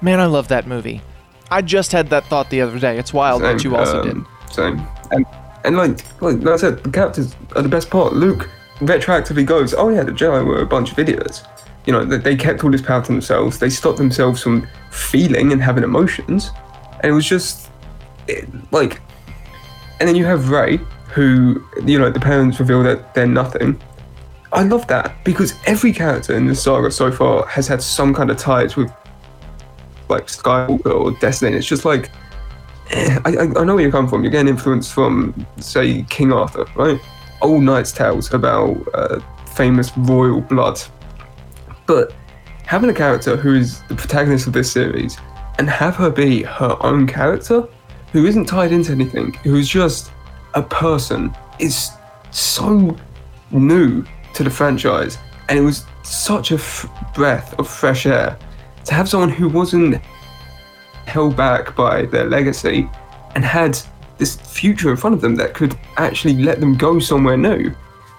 [0.00, 1.00] Man, I love that movie.
[1.48, 2.98] I just had that thought the other day.
[2.98, 4.16] It's wild that you also did.
[4.16, 4.84] um, Same.
[5.12, 5.24] And,
[5.64, 8.14] and like, like, like I said, the characters are the best part.
[8.14, 11.44] Luke retroactively goes, oh yeah, the Jedi were a bunch of idiots.
[11.86, 13.58] You know, they, they kept all this power to themselves.
[13.58, 16.50] They stopped themselves from feeling and having emotions.
[17.00, 17.70] And it was just,
[18.26, 19.00] it, like,
[20.00, 20.78] and then you have Rey,
[21.14, 23.80] who, you know, the parents reveal that they're nothing.
[24.52, 28.30] I love that because every character in the saga so far has had some kind
[28.30, 28.92] of ties with,
[30.08, 31.56] like, Skywalker or Destiny.
[31.56, 32.10] It's just like,
[32.90, 34.22] I, I, I know where you come from.
[34.22, 37.00] You're getting influence from, say, King Arthur, right?
[37.42, 39.20] Old Knight's tales about uh,
[39.54, 40.80] famous royal blood.
[41.86, 42.12] But
[42.64, 45.16] having a character who is the protagonist of this series
[45.58, 47.66] and have her be her own character,
[48.12, 50.10] who isn't tied into anything, who's just
[50.54, 51.90] a person, is
[52.30, 52.96] so
[53.50, 55.18] new to the franchise.
[55.48, 58.38] And it was such a f- breath of fresh air
[58.84, 60.02] to have someone who wasn't
[61.06, 62.88] held back by their legacy
[63.34, 63.78] and had
[64.18, 67.72] this future in front of them that could actually let them go somewhere new.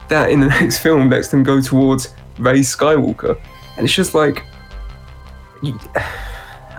[0.09, 3.39] That in the next film lets them go towards Rey Skywalker.
[3.77, 4.43] And it's just like.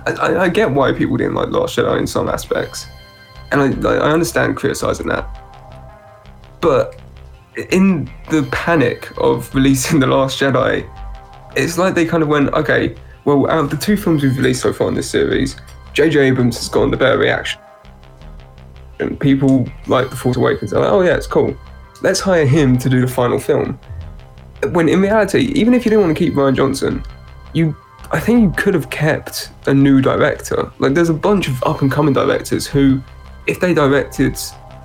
[0.06, 2.86] I, I get why people didn't like Last Jedi in some aspects.
[3.50, 5.26] And I, I understand criticizing that.
[6.60, 7.00] But
[7.70, 10.88] in the panic of releasing The Last Jedi,
[11.56, 12.94] it's like they kind of went, okay,
[13.24, 15.56] well, out of the two films we've released so far in this series,
[15.92, 16.20] J.J.
[16.20, 17.60] Abrams has gotten the better reaction.
[19.00, 21.56] And people like The Force Awakens are like, oh yeah, it's cool.
[22.02, 23.78] Let's hire him to do the final film.
[24.70, 27.02] When in reality, even if you didn't want to keep Rian Johnson,
[27.52, 27.76] you,
[28.10, 30.70] I think you could have kept a new director.
[30.78, 33.02] Like, there's a bunch of up and coming directors who,
[33.46, 34.38] if they directed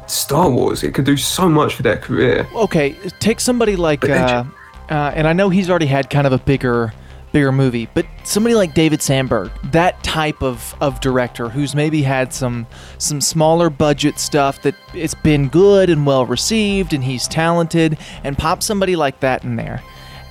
[0.07, 2.47] Star Wars, it could do so much for their career.
[2.53, 4.43] Okay, take somebody like, uh,
[4.89, 6.93] uh, and I know he's already had kind of a bigger,
[7.33, 12.31] bigger movie, but somebody like David Sandberg, that type of, of director who's maybe had
[12.31, 12.65] some
[12.99, 18.37] some smaller budget stuff that it's been good and well received, and he's talented, and
[18.37, 19.83] pop somebody like that in there,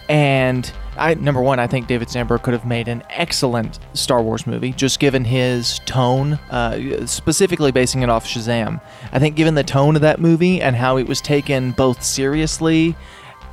[0.08, 0.72] and.
[0.94, 4.72] I, number one, I think David Sandberg could have made an excellent Star Wars movie,
[4.72, 8.78] just given his tone, uh, specifically basing it off Shazam.
[9.10, 12.94] I think, given the tone of that movie and how it was taken both seriously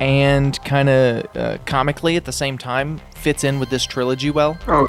[0.00, 4.58] and kind of uh, comically at the same time fits in with this trilogy well.
[4.66, 4.88] Oh,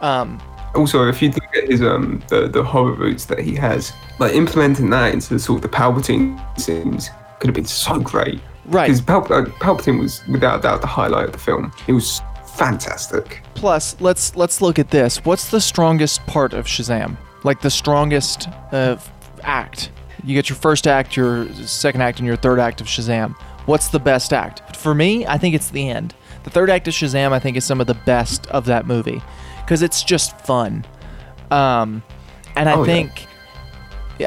[0.00, 0.40] Um,
[0.74, 4.32] also, if you look at his um the, the horror roots that he has, like
[4.34, 8.40] implementing that into sort of the Palpatine scenes could have been so great.
[8.66, 8.86] right.
[8.86, 11.72] Because Palp- uh, Palpatine was without a doubt the highlight of the film.
[11.88, 12.22] It was
[12.56, 13.42] fantastic.
[13.54, 15.24] Plus, let's let's look at this.
[15.24, 17.16] What's the strongest part of Shazam?
[17.44, 18.96] Like the strongest uh,
[19.42, 19.90] act.
[20.24, 23.34] You get your first act, your second act, and your third act of Shazam.
[23.66, 24.76] What's the best act?
[24.76, 26.14] For me, I think it's the end.
[26.44, 29.22] The third act of Shazam, I think, is some of the best of that movie
[29.60, 30.84] because it's just fun.
[31.50, 32.02] Um,
[32.56, 32.84] and I Oh, yeah.
[32.84, 33.26] think.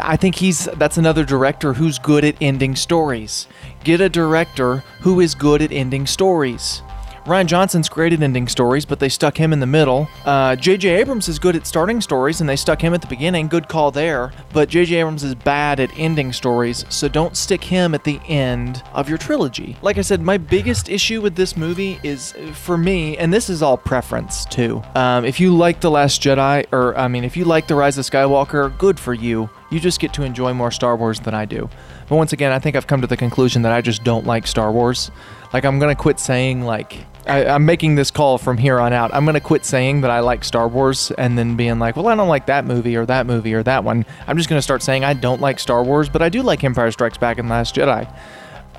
[0.01, 3.47] I think he's that's another director who's good at ending stories.
[3.83, 6.81] Get a director who is good at ending stories.
[7.25, 10.07] Rian Johnson's great at ending stories, but they stuck him in the middle.
[10.25, 10.89] Uh, J.J.
[10.89, 13.47] Abrams is good at starting stories, and they stuck him at the beginning.
[13.47, 14.31] Good call there.
[14.53, 14.97] But J.J.
[14.97, 19.17] Abrams is bad at ending stories, so don't stick him at the end of your
[19.17, 19.75] trilogy.
[19.81, 23.63] Like I said, my biggest issue with this movie is, for me, and this is
[23.63, 24.83] all preference too.
[24.93, 27.97] Um, if you like The Last Jedi, or I mean, if you like The Rise
[27.97, 29.49] of Skywalker, good for you.
[29.71, 31.67] You just get to enjoy more Star Wars than I do.
[32.07, 34.45] But once again, I think I've come to the conclusion that I just don't like
[34.45, 35.09] Star Wars.
[35.53, 39.13] Like, I'm gonna quit saying like I, I'm making this call from here on out.
[39.13, 42.15] I'm gonna quit saying that I like Star Wars and then being like, well, I
[42.15, 44.05] don't like that movie or that movie or that one.
[44.27, 46.91] I'm just gonna start saying I don't like Star Wars, but I do like Empire
[46.91, 48.07] Strikes Back and Last Jedi.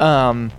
[0.01, 0.53] Um,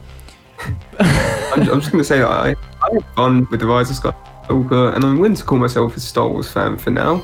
[1.00, 3.98] I'm, I'm just going to say that I, I had fun with The Rise of
[3.98, 7.24] Skywalker, and I'm willing to call myself a Star Wars fan for now.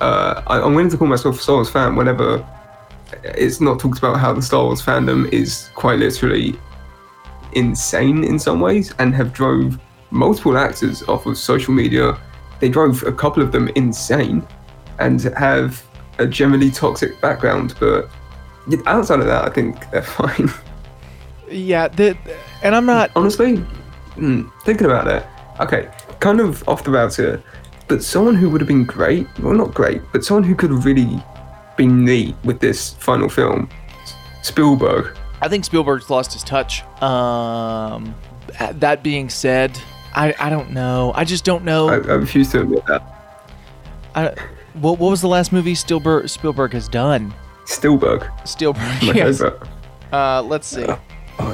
[0.00, 2.46] Uh, I, I'm willing to call myself a Star Wars fan whenever
[3.24, 6.58] it's not talked about how the Star Wars fandom is quite literally
[7.52, 9.78] insane in some ways and have drove
[10.10, 12.18] multiple actors off of social media.
[12.60, 14.46] They drove a couple of them insane
[14.98, 15.82] and have
[16.18, 18.08] a generally toxic background, but
[18.86, 20.50] outside of that, I think they're fine.
[21.50, 22.16] yeah, the,
[22.62, 23.10] and I'm not.
[23.16, 23.56] honestly,
[24.16, 25.26] mm, thinking about it,
[25.60, 25.88] okay,
[26.20, 27.42] kind of off the route here,
[27.88, 30.84] but someone who would have been great, well, not great, but someone who could have
[30.84, 31.22] really
[31.76, 33.68] been neat with this final film,
[34.42, 35.16] Spielberg.
[35.40, 36.82] I think Spielberg's lost his touch.
[37.02, 38.14] Um,
[38.72, 39.80] that being said,
[40.14, 41.12] I, I don't know.
[41.14, 41.88] I just don't know.
[41.88, 43.02] I, I refuse to admit that.
[44.14, 44.34] I,
[44.74, 47.32] what, what was the last movie Spielberg Spielberg has done?
[47.66, 48.82] Spielberg, Spielberg.
[49.02, 49.38] my Yes.
[49.38, 49.62] favorite.
[50.12, 50.86] Uh, let's see.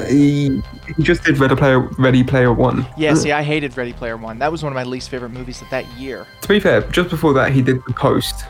[0.08, 0.60] He,
[0.96, 2.84] he just did Ready Player, Ready Player One.
[2.96, 4.38] Yeah, see, I hated Ready Player One.
[4.38, 6.26] That was one of my least favorite movies of that year.
[6.40, 8.46] To be fair, just before that, he did The Post.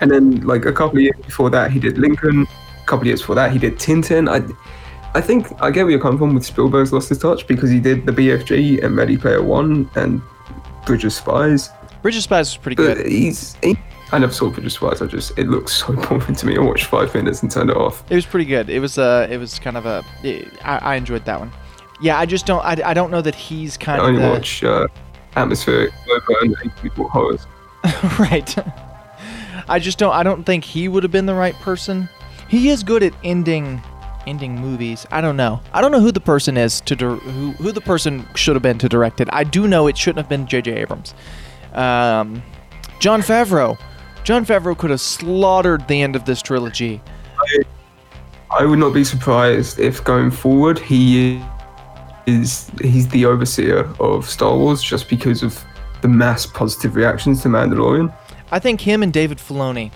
[0.00, 2.42] And then, like, a couple of years before that, he did Lincoln.
[2.42, 4.28] A couple of years before that, he did Tintin.
[4.28, 4.44] I,
[5.14, 7.78] I think I get where you're coming from with Spielberg's Lost His Touch because he
[7.80, 10.20] did the BFG and Ready Player One and
[10.86, 11.70] Bridge of Spies.
[12.02, 13.06] Bridge of Spies was pretty But good.
[13.06, 13.54] he's.
[13.62, 13.78] He,
[14.12, 15.00] I never saw Bridge of Spies.
[15.02, 15.38] I just.
[15.38, 16.56] It looks so boring to me.
[16.56, 18.04] I watched five minutes and turned it off.
[18.10, 18.68] It was pretty good.
[18.68, 20.04] It was uh, it was kind of a.
[20.62, 21.52] I, I enjoyed that one.
[22.00, 22.64] Yeah, I just don't.
[22.64, 24.88] I, I don't know that he's I kind of only the, watch uh,
[25.36, 25.92] atmospheric,
[26.42, 27.46] and people horrors.
[28.18, 28.52] right.
[29.68, 30.12] I just don't.
[30.12, 32.08] I don't think he would have been the right person.
[32.48, 33.80] He is good at ending,
[34.26, 35.06] ending movies.
[35.10, 35.60] I don't know.
[35.72, 38.62] I don't know who the person is to dir- who who the person should have
[38.62, 39.28] been to direct it.
[39.32, 40.72] I do know it shouldn't have been J.J.
[40.72, 41.14] Abrams.
[41.72, 42.42] Um,
[43.00, 43.78] Jon Favreau.
[44.24, 47.00] Jon Favreau could have slaughtered the end of this trilogy.
[48.50, 51.42] I would not be surprised if going forward he
[52.26, 55.62] is he's the overseer of Star Wars just because of
[56.00, 58.14] the mass positive reactions to Mandalorian.
[58.50, 59.90] I think him and David Filoni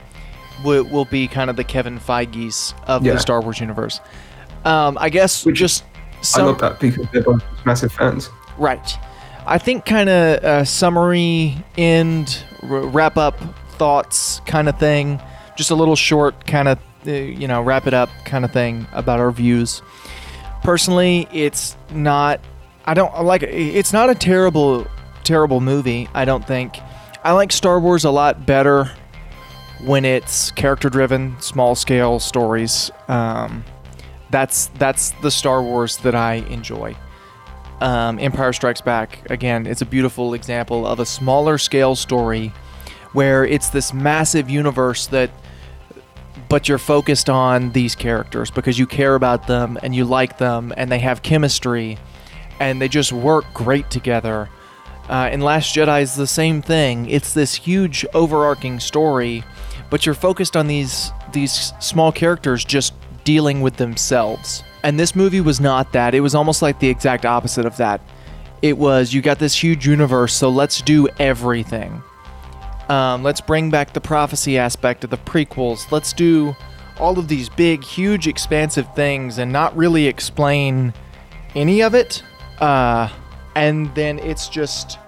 [0.64, 3.14] will, will be kind of the Kevin Feige's of Yeah.
[3.14, 4.00] the Star Wars universe.
[4.64, 5.84] Um, I guess Which- just
[6.36, 8.28] I love that because they're both massive fans.
[8.58, 8.98] Right.
[9.46, 13.38] I think kind of a summary, end, r- wrap up
[13.72, 15.20] thoughts kind of thing.
[15.56, 18.86] Just a little short kind of, uh, you know, wrap it up kind of thing
[18.92, 19.80] about our views.
[20.62, 22.40] Personally, it's not,
[22.84, 23.50] I don't like it.
[23.54, 24.86] It's not a terrible,
[25.24, 26.76] terrible movie, I don't think.
[27.24, 28.90] I like Star Wars a lot better
[29.84, 32.90] when it's character driven, small scale stories.
[33.08, 33.64] Um,
[34.30, 36.96] that's that's the Star Wars that I enjoy
[37.80, 42.52] um, Empire Strikes Back, again, it's a beautiful example of a smaller scale story
[43.12, 45.30] where it's this massive universe that,
[46.48, 50.72] but you're focused on these characters because you care about them and you like them
[50.76, 51.98] and they have chemistry
[52.60, 54.48] and they just work great together.
[55.08, 57.08] Uh, and Last Jedi is the same thing.
[57.08, 59.44] It's this huge overarching story,
[59.90, 64.62] but you're focused on these these small characters just dealing with themselves.
[64.82, 66.14] And this movie was not that.
[66.14, 68.00] It was almost like the exact opposite of that.
[68.62, 72.02] It was you got this huge universe, so let's do everything.
[72.88, 75.90] Um, let's bring back the prophecy aspect of the prequels.
[75.90, 76.56] Let's do
[76.98, 80.94] all of these big, huge, expansive things and not really explain
[81.54, 82.22] any of it.
[82.60, 83.08] uh,
[83.54, 84.98] and then it's just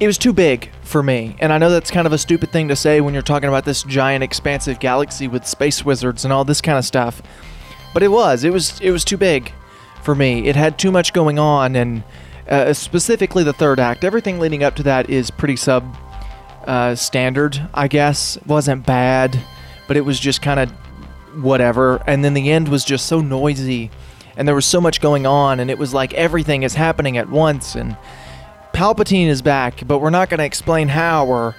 [0.00, 1.36] it was too big for me.
[1.38, 3.64] And I know that's kind of a stupid thing to say when you're talking about
[3.64, 7.22] this giant expansive galaxy with space wizards and all this kind of stuff.
[7.94, 8.44] But it was.
[8.44, 9.52] It was it was too big
[10.02, 10.48] for me.
[10.48, 12.02] It had too much going on and
[12.48, 14.04] uh, specifically the third act.
[14.04, 15.96] Everything leading up to that is pretty sub
[16.66, 18.38] uh, standard, I guess.
[18.46, 19.38] wasn't bad,
[19.88, 20.70] but it was just kind of
[21.42, 22.02] whatever.
[22.06, 23.90] And then the end was just so noisy
[24.36, 27.28] and there was so much going on and it was like everything is happening at
[27.28, 27.96] once and
[28.72, 31.54] Palpatine is back, but we're not going to explain how or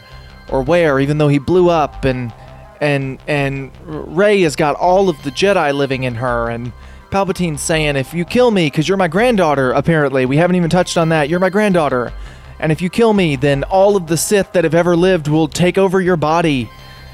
[0.50, 2.34] or where, even though he blew up and
[2.80, 6.74] and and Rey has got all of the Jedi living in her and
[7.12, 10.98] Palpatine's saying, "If you kill me, because you're my granddaughter, apparently we haven't even touched
[10.98, 11.30] on that.
[11.30, 12.12] You're my granddaughter,
[12.60, 15.48] and if you kill me, then all of the Sith that have ever lived will
[15.48, 16.70] take over your body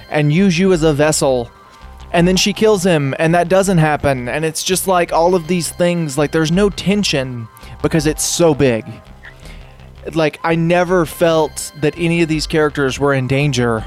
[0.09, 1.49] and use you as a vessel."
[2.13, 4.29] And then she kills him, and that doesn't happen.
[4.29, 7.49] And it's just like all of these things, like there's no tension
[7.81, 8.85] because it's so big
[10.15, 13.85] like I never felt that any of these characters were in danger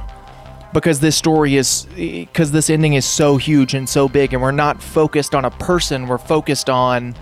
[0.73, 4.53] because this story is because this ending is so huge and so big and we're
[4.53, 7.15] not focused on a person we're focused on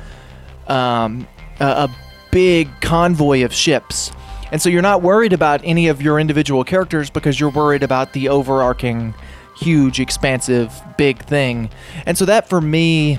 [0.66, 1.26] um,
[1.60, 1.96] a, a
[2.30, 4.12] big convoy of ships.
[4.50, 8.12] And so you're not worried about any of your individual characters because you're worried about
[8.12, 9.14] the overarching
[9.56, 11.70] huge expansive big thing.
[12.06, 13.18] And so that for me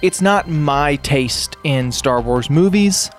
[0.00, 3.10] it's not my taste in star wars movies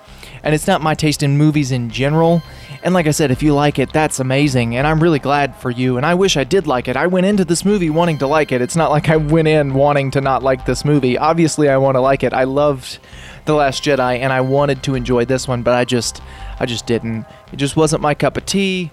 [0.42, 2.42] and it's not my taste in movies in general.
[2.82, 5.70] And like I said, if you like it, that's amazing, and I'm really glad for
[5.70, 5.96] you.
[5.96, 6.96] And I wish I did like it.
[6.96, 8.62] I went into this movie wanting to like it.
[8.62, 11.18] It's not like I went in wanting to not like this movie.
[11.18, 12.32] Obviously, I want to like it.
[12.32, 12.98] I loved
[13.44, 16.22] The Last Jedi, and I wanted to enjoy this one, but I just,
[16.58, 17.26] I just didn't.
[17.52, 18.90] It just wasn't my cup of tea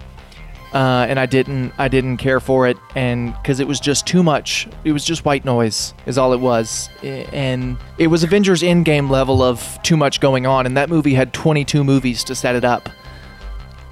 [0.72, 4.22] uh, and I didn't I didn't care for it, and because it was just too
[4.22, 4.68] much.
[4.84, 9.42] It was just white noise, is all it was, and it was Avengers Endgame level
[9.42, 10.66] of too much going on.
[10.66, 12.88] And that movie had 22 movies to set it up,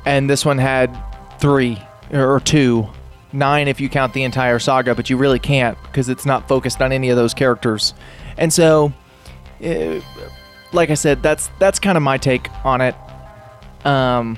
[0.04, 0.94] and this one had
[1.38, 1.78] three
[2.12, 2.86] or two,
[3.32, 6.82] nine if you count the entire saga, but you really can't because it's not focused
[6.82, 7.94] on any of those characters,
[8.36, 8.92] and so.
[9.64, 10.00] Uh,
[10.72, 12.94] like I said, that's that's kind of my take on it.
[13.86, 14.36] Um,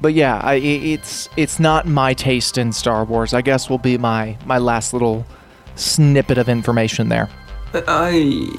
[0.00, 3.34] but yeah, I, it's it's not my taste in Star Wars.
[3.34, 5.26] I guess will be my my last little
[5.74, 7.28] snippet of information there.
[7.74, 8.50] I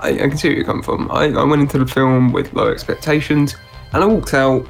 [0.00, 1.10] I, I can see where you're coming from.
[1.10, 3.56] I, I went into the film with low expectations,
[3.92, 4.66] and I walked out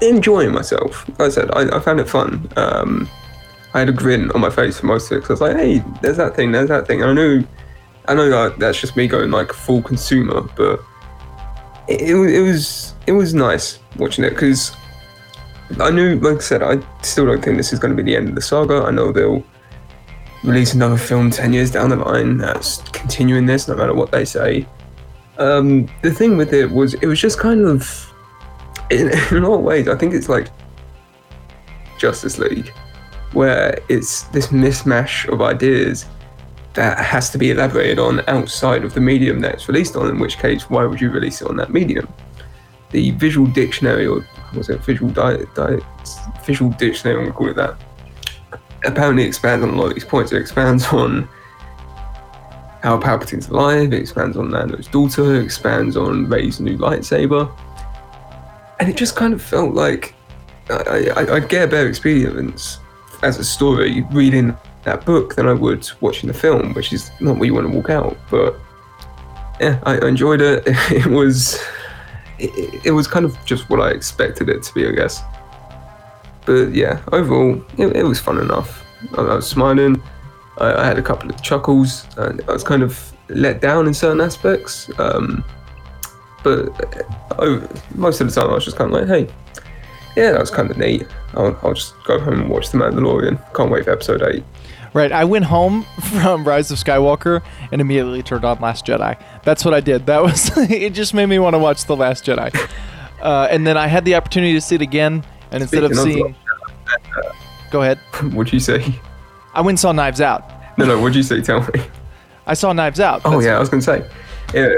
[0.00, 1.08] enjoying myself.
[1.18, 2.48] Like I said, I, I found it fun.
[2.56, 3.08] Um,
[3.74, 5.56] I had a grin on my face for most of it because I was like,
[5.56, 7.44] "Hey, there's that thing, there's that thing." I knew,
[8.06, 10.80] I know that that's just me going like full consumer, but
[11.88, 14.76] it, it, it was it was nice watching it because
[15.80, 18.16] I knew, like I said, I still don't think this is going to be the
[18.16, 18.82] end of the saga.
[18.82, 19.44] I know they'll
[20.44, 24.24] release another film 10 years down the line that's continuing this, no matter what they
[24.24, 24.66] say.
[25.38, 28.12] Um, the thing with it was, it was just kind of,
[28.90, 30.48] in, in a lot of ways, I think it's like
[31.98, 32.72] Justice League,
[33.32, 36.06] where it's this mismatch of ideas
[36.74, 40.18] that has to be elaborated on outside of the medium that it's released on, in
[40.18, 42.12] which case, why would you release it on that medium?
[42.90, 45.82] The visual dictionary or was it visual diet, diet
[46.44, 47.76] visual dictionary I'm gonna call it that
[48.84, 51.28] apparently expands on a lot of these points it expands on
[52.82, 57.50] how Palpatine's alive it expands on Lando's daughter it expands on Rey's new lightsaber
[58.80, 60.14] and it just kind of felt like
[60.68, 62.78] I, I, I'd get a better experience
[63.22, 67.36] as a story reading that book than I would watching the film, which is not
[67.36, 68.16] what you want to walk out.
[68.30, 68.56] But
[69.60, 70.64] yeah, I enjoyed it.
[70.90, 71.62] It was
[72.42, 75.22] it, it, was kind of just what I expected it to be, I guess.
[76.44, 78.84] But yeah, overall, it, it was fun enough.
[79.16, 80.02] I, I was smiling.
[80.58, 82.06] I, I, had a couple of chuckles.
[82.18, 84.90] I was kind of let down in certain aspects.
[84.98, 85.44] Um,
[86.42, 86.68] but
[87.38, 87.60] uh,
[87.94, 89.32] most of the time, I was just kind of like, hey,
[90.16, 91.06] yeah, that was kind of neat.
[91.34, 93.40] I'll, I'll just go home and watch The Mandalorian.
[93.54, 94.42] Can't wait for episode 8.
[94.94, 95.10] Right.
[95.10, 95.84] I went home
[96.18, 99.20] from Rise of Skywalker and immediately turned on Last Jedi.
[99.42, 100.06] That's what I did.
[100.06, 100.90] That was it.
[100.90, 102.54] Just made me want to watch the Last Jedi.
[103.22, 106.02] Uh, and then I had the opportunity to see it again, and instead Speaking of
[106.02, 107.36] seeing, of,
[107.70, 107.98] go ahead.
[108.34, 108.84] What'd you say?
[109.54, 110.50] I went and saw Knives Out.
[110.76, 111.00] No, no.
[111.00, 111.40] What'd you say?
[111.40, 111.84] Tell me.
[112.48, 113.22] I saw Knives Out.
[113.24, 114.04] Oh That's yeah, I was gonna say.
[114.52, 114.72] Yeah,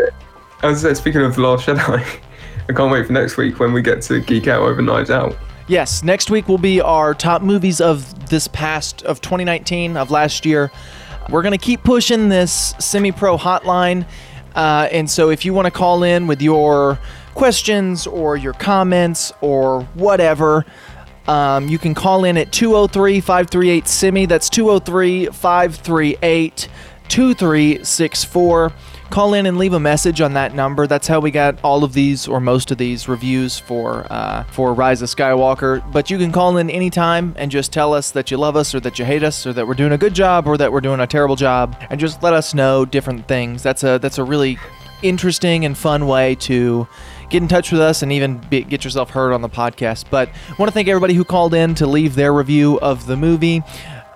[0.62, 2.20] I was uh, speaking of the Last Jedi.
[2.68, 5.34] I can't wait for next week when we get to geek out over Knives Out.
[5.66, 10.44] Yes, next week will be our top movies of this past of 2019 of last
[10.44, 10.70] year.
[11.28, 14.06] We're gonna keep pushing this semi-pro hotline,
[14.54, 16.98] uh, and so if you want to call in with your
[17.34, 20.64] questions or your comments or whatever.
[21.26, 24.26] Um, you can call in at 203 538 SIMI.
[24.26, 26.68] That's 203 538
[27.08, 28.72] 2364.
[29.10, 30.86] Call in and leave a message on that number.
[30.86, 34.74] That's how we got all of these or most of these reviews for uh, for
[34.74, 35.82] Rise of Skywalker.
[35.92, 38.80] But you can call in anytime and just tell us that you love us or
[38.80, 41.00] that you hate us or that we're doing a good job or that we're doing
[41.00, 43.62] a terrible job, and just let us know different things.
[43.62, 44.58] That's a that's a really
[45.02, 46.88] interesting and fun way to
[47.28, 50.06] get in touch with us and even be, get yourself heard on the podcast.
[50.10, 53.16] But I want to thank everybody who called in to leave their review of the
[53.16, 53.62] movie.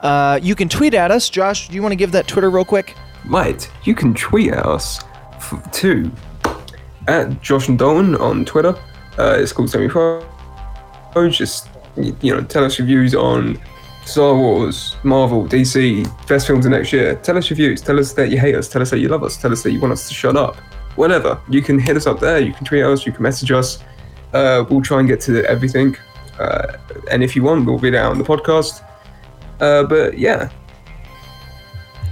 [0.03, 1.28] Uh, you can tweet at us.
[1.28, 2.95] Josh, do you want to give that Twitter real quick?
[3.29, 5.01] Right, you can tweet at us
[5.35, 6.11] f- to
[7.09, 8.74] at Josh and Dalton on Twitter.
[9.18, 10.24] Uh, it's called Semi Pro.
[11.31, 13.61] Just you know, tell us your views on
[14.05, 17.16] Star Wars, Marvel, DC, best films of next year.
[17.16, 17.83] Tell us your views.
[17.83, 18.68] Tell us that you hate us.
[18.68, 19.37] Tell us that you love us.
[19.37, 20.57] Tell us that you want us to shut up.
[20.97, 21.41] Whatever.
[21.49, 22.39] You can hit us up there.
[22.39, 23.05] You can tweet us.
[23.05, 23.83] You can message us.
[24.33, 25.97] Uh, we'll try and get to everything.
[26.39, 26.79] Uh,
[27.11, 28.85] and if you want, we'll be out on the podcast.
[29.61, 30.51] Uh, but yeah,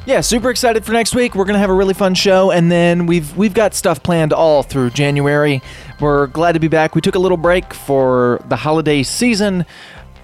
[0.06, 1.34] Yeah, super excited for next week.
[1.34, 4.62] We're gonna have a really fun show, and then we've we've got stuff planned all
[4.62, 5.60] through January.
[5.98, 6.94] We're glad to be back.
[6.94, 9.66] We took a little break for the holiday season.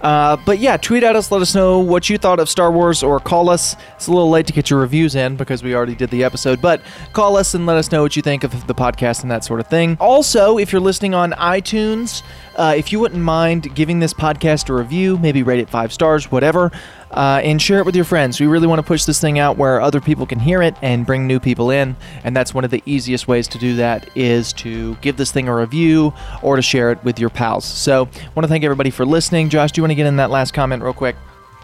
[0.01, 3.03] Uh, but yeah, tweet at us, let us know what you thought of Star Wars,
[3.03, 3.77] or call us.
[3.95, 6.61] It's a little late to get your reviews in because we already did the episode,
[6.61, 6.81] but
[7.13, 9.61] call us and let us know what you think of the podcast and that sort
[9.61, 9.97] of thing.
[10.01, 12.23] Also, if you're listening on iTunes,
[12.57, 16.33] uh, if you wouldn't mind giving this podcast a review, maybe rate it five stars,
[16.33, 16.73] whatever,
[17.13, 18.41] uh, and share it with your friends.
[18.41, 21.07] We really want to push this thing out where other people can hear it and
[21.07, 21.97] bring new people in.
[22.25, 25.49] And that's one of the easiest ways to do that is to give this thing
[25.49, 27.65] a review or to share it with your pals.
[27.65, 29.49] So, I want to thank everybody for listening.
[29.49, 31.17] Josh, do you want to get in that last comment real quick?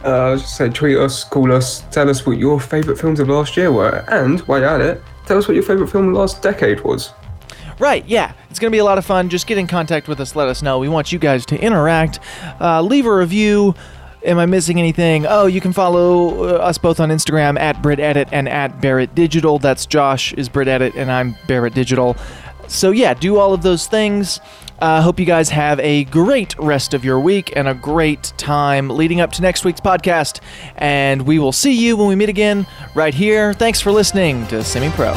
[0.04, 3.18] Uh, I was just say, tweet us, call us, tell us what your favourite films
[3.18, 6.08] of last year were, and while you're at it, tell us what your favourite film
[6.08, 7.10] of last decade was.
[7.80, 8.32] Right, yeah.
[8.50, 9.28] It's going to be a lot of fun.
[9.28, 10.34] Just get in contact with us.
[10.34, 10.78] Let us know.
[10.78, 12.18] We want you guys to interact.
[12.60, 13.74] Uh, leave a review.
[14.24, 15.26] Am I missing anything?
[15.26, 19.58] Oh, you can follow uh, us both on Instagram at BritEdit and at Barrett Digital.
[19.58, 22.16] That's Josh is BritEdit and I'm Barrett Digital.
[22.66, 24.40] So, yeah, do all of those things.
[24.80, 28.88] Uh, hope you guys have a great rest of your week and a great time
[28.88, 30.40] leading up to next week's podcast.
[30.76, 33.54] And we will see you when we meet again right here.
[33.54, 35.14] Thanks for listening to Semi Pro.